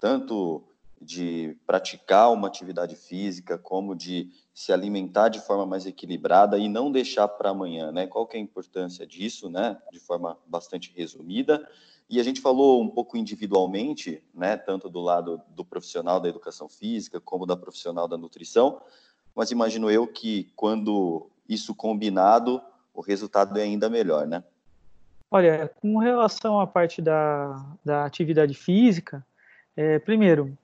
[0.00, 0.64] tanto
[1.00, 6.90] de praticar uma atividade física, como de se alimentar de forma mais equilibrada e não
[6.90, 8.06] deixar para amanhã, né?
[8.06, 9.78] Qual que é a importância disso, né?
[9.92, 11.66] De forma bastante resumida.
[12.10, 14.56] E a gente falou um pouco individualmente, né?
[14.56, 18.80] Tanto do lado do profissional da educação física como da profissional da nutrição,
[19.34, 22.60] mas imagino eu que quando isso combinado,
[22.92, 24.42] o resultado é ainda melhor, né?
[25.30, 29.24] Olha, com relação à parte da, da atividade física,
[29.76, 30.56] é, primeiro,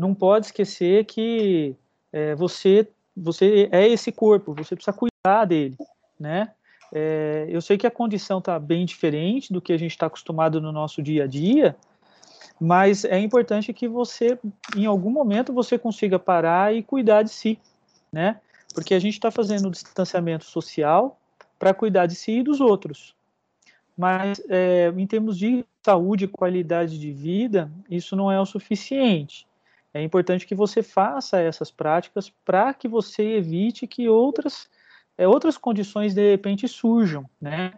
[0.00, 1.76] não pode esquecer que
[2.10, 5.76] é, você você é esse corpo, você precisa cuidar dele,
[6.18, 6.52] né?
[6.92, 10.60] É, eu sei que a condição está bem diferente do que a gente está acostumado
[10.60, 11.76] no nosso dia a dia,
[12.58, 14.38] mas é importante que você,
[14.74, 17.58] em algum momento, você consiga parar e cuidar de si,
[18.10, 18.40] né?
[18.74, 21.18] Porque a gente está fazendo o distanciamento social
[21.58, 23.14] para cuidar de si e dos outros.
[23.96, 29.46] Mas é, em termos de saúde e qualidade de vida, isso não é o suficiente.
[29.92, 34.68] É importante que você faça essas práticas para que você evite que outras,
[35.18, 37.72] é, outras condições de repente surjam, né?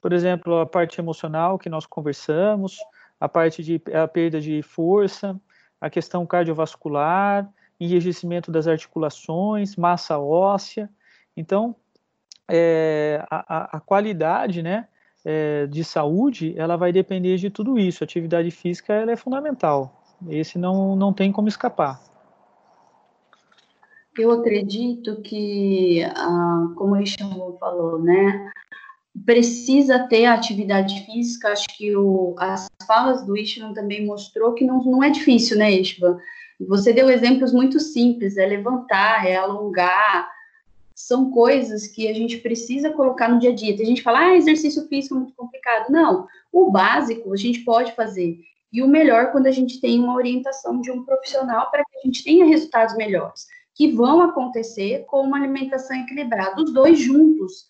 [0.00, 2.78] Por exemplo, a parte emocional que nós conversamos,
[3.20, 5.38] a parte de a perda de força,
[5.80, 7.48] a questão cardiovascular,
[7.80, 10.88] enrijecimento das articulações, massa óssea.
[11.36, 11.74] Então,
[12.48, 14.88] é, a, a, qualidade, né,
[15.24, 18.02] é, de saúde, ela vai depender de tudo isso.
[18.02, 19.97] A atividade física ela é fundamental.
[20.26, 22.00] Esse não, não tem como escapar.
[24.18, 28.50] Eu acredito que, ah, como o Isham falou, né,
[29.24, 31.52] precisa ter atividade física.
[31.52, 35.70] Acho que o, as falas do Isham também mostrou que não, não é difícil, né,
[35.70, 36.18] Ishvan?
[36.60, 40.28] Você deu exemplos muito simples, é levantar, é alongar,
[40.92, 43.76] são coisas que a gente precisa colocar no dia a dia.
[43.76, 45.90] Tem gente que fala, ah, exercício físico é muito complicado.
[45.90, 48.40] Não, o básico a gente pode fazer.
[48.72, 52.00] E o melhor quando a gente tem uma orientação de um profissional para que a
[52.04, 57.66] gente tenha resultados melhores, que vão acontecer com uma alimentação equilibrada, os dois juntos.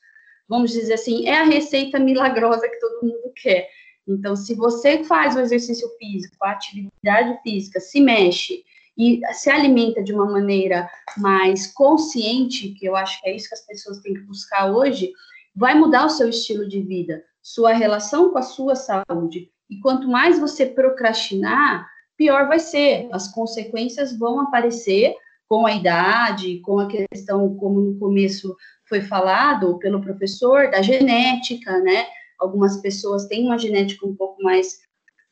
[0.49, 3.69] Vamos dizer assim, é a receita milagrosa que todo mundo quer.
[4.09, 8.65] Então, se você faz o exercício físico, a atividade física, se mexe
[8.97, 13.55] e se alimenta de uma maneira mais consciente, que eu acho que é isso que
[13.55, 15.13] as pessoas têm que buscar hoje,
[15.55, 20.09] vai mudar o seu estilo de vida, sua relação com a sua saúde, e quanto
[20.09, 23.09] mais você procrastinar, pior vai ser.
[23.13, 25.15] As consequências vão aparecer
[25.49, 28.57] com a idade, com a questão, como no começo
[28.89, 32.07] foi falado pelo professor, da genética, né?
[32.39, 34.81] Algumas pessoas têm uma genética um pouco mais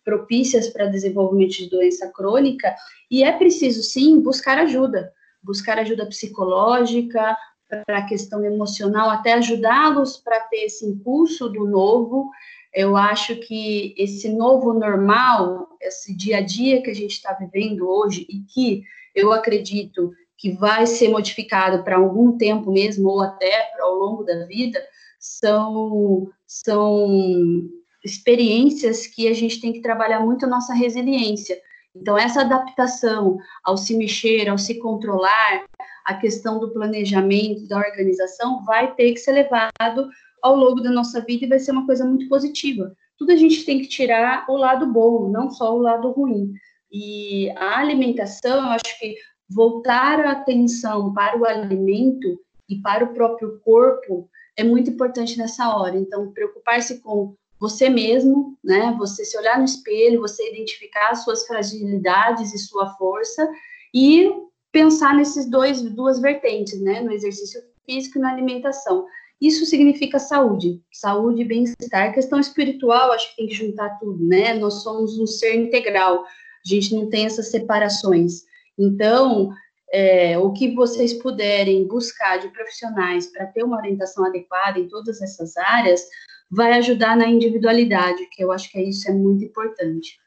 [0.05, 2.74] propícias para desenvolvimento de doença crônica,
[3.11, 5.12] e é preciso sim buscar ajuda,
[5.43, 7.37] buscar ajuda psicológica,
[7.68, 12.30] para a questão emocional, até ajudá-los para ter esse impulso do novo
[12.77, 17.89] eu acho que esse novo normal, esse dia a dia que a gente está vivendo
[17.89, 18.83] hoje e que
[19.14, 24.45] eu acredito que vai ser modificado para algum tempo mesmo ou até ao longo da
[24.45, 24.79] vida,
[25.18, 27.66] são são
[28.05, 31.59] experiências que a gente tem que trabalhar muito a nossa resiliência.
[31.95, 35.64] Então, essa adaptação ao se mexer, ao se controlar,
[36.07, 40.09] a questão do planejamento, da organização, vai ter que ser levado
[40.41, 42.95] ao longo da nossa vida e vai ser uma coisa muito positiva.
[43.19, 46.53] Tudo a gente tem que tirar o lado bom, não só o lado ruim.
[46.93, 49.17] E a alimentação, eu acho que
[49.49, 52.39] voltar a atenção para o alimento
[52.69, 55.97] e para o próprio corpo é muito importante nessa hora.
[55.97, 58.95] Então, preocupar-se com você mesmo, né?
[58.99, 63.49] Você se olhar no espelho, você identificar as suas fragilidades e sua força
[63.93, 64.31] e
[64.77, 67.01] pensar nesses dois duas vertentes, né?
[67.01, 69.07] No exercício físico e na alimentação.
[69.41, 72.12] Isso significa saúde, saúde e bem-estar.
[72.12, 74.53] Questão espiritual, acho que tem que juntar tudo, né?
[74.53, 78.43] Nós somos um ser integral, a gente não tem essas separações.
[78.79, 79.51] Então,
[79.91, 85.22] é, o que vocês puderem buscar de profissionais para ter uma orientação adequada em todas
[85.22, 86.03] essas áreas,
[86.51, 90.18] vai ajudar na individualidade, que eu acho que isso é muito importante.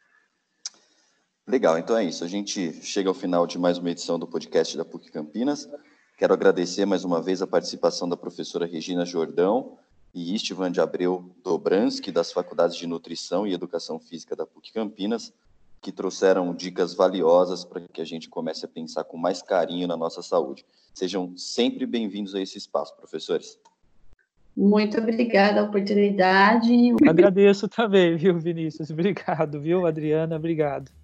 [1.49, 2.23] Legal, então é isso.
[2.23, 5.67] A gente chega ao final de mais uma edição do podcast da PUC Campinas.
[6.15, 9.75] Quero agradecer mais uma vez a participação da professora Regina Jordão
[10.13, 15.33] e Istvan de Abreu Dobranski, das Faculdades de Nutrição e Educação Física da PUC Campinas,
[15.81, 19.97] que trouxeram dicas valiosas para que a gente comece a pensar com mais carinho na
[19.97, 20.63] nossa saúde.
[20.93, 23.57] Sejam sempre bem-vindos a esse espaço, professores.
[24.55, 26.71] Muito obrigada a oportunidade.
[27.07, 28.91] Agradeço também, viu, Vinícius?
[28.91, 30.35] Obrigado, viu, Adriana?
[30.35, 30.98] Obrigado.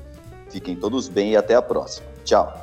[0.49, 2.07] Fiquem todos bem e até a próxima.
[2.23, 2.53] Tchau!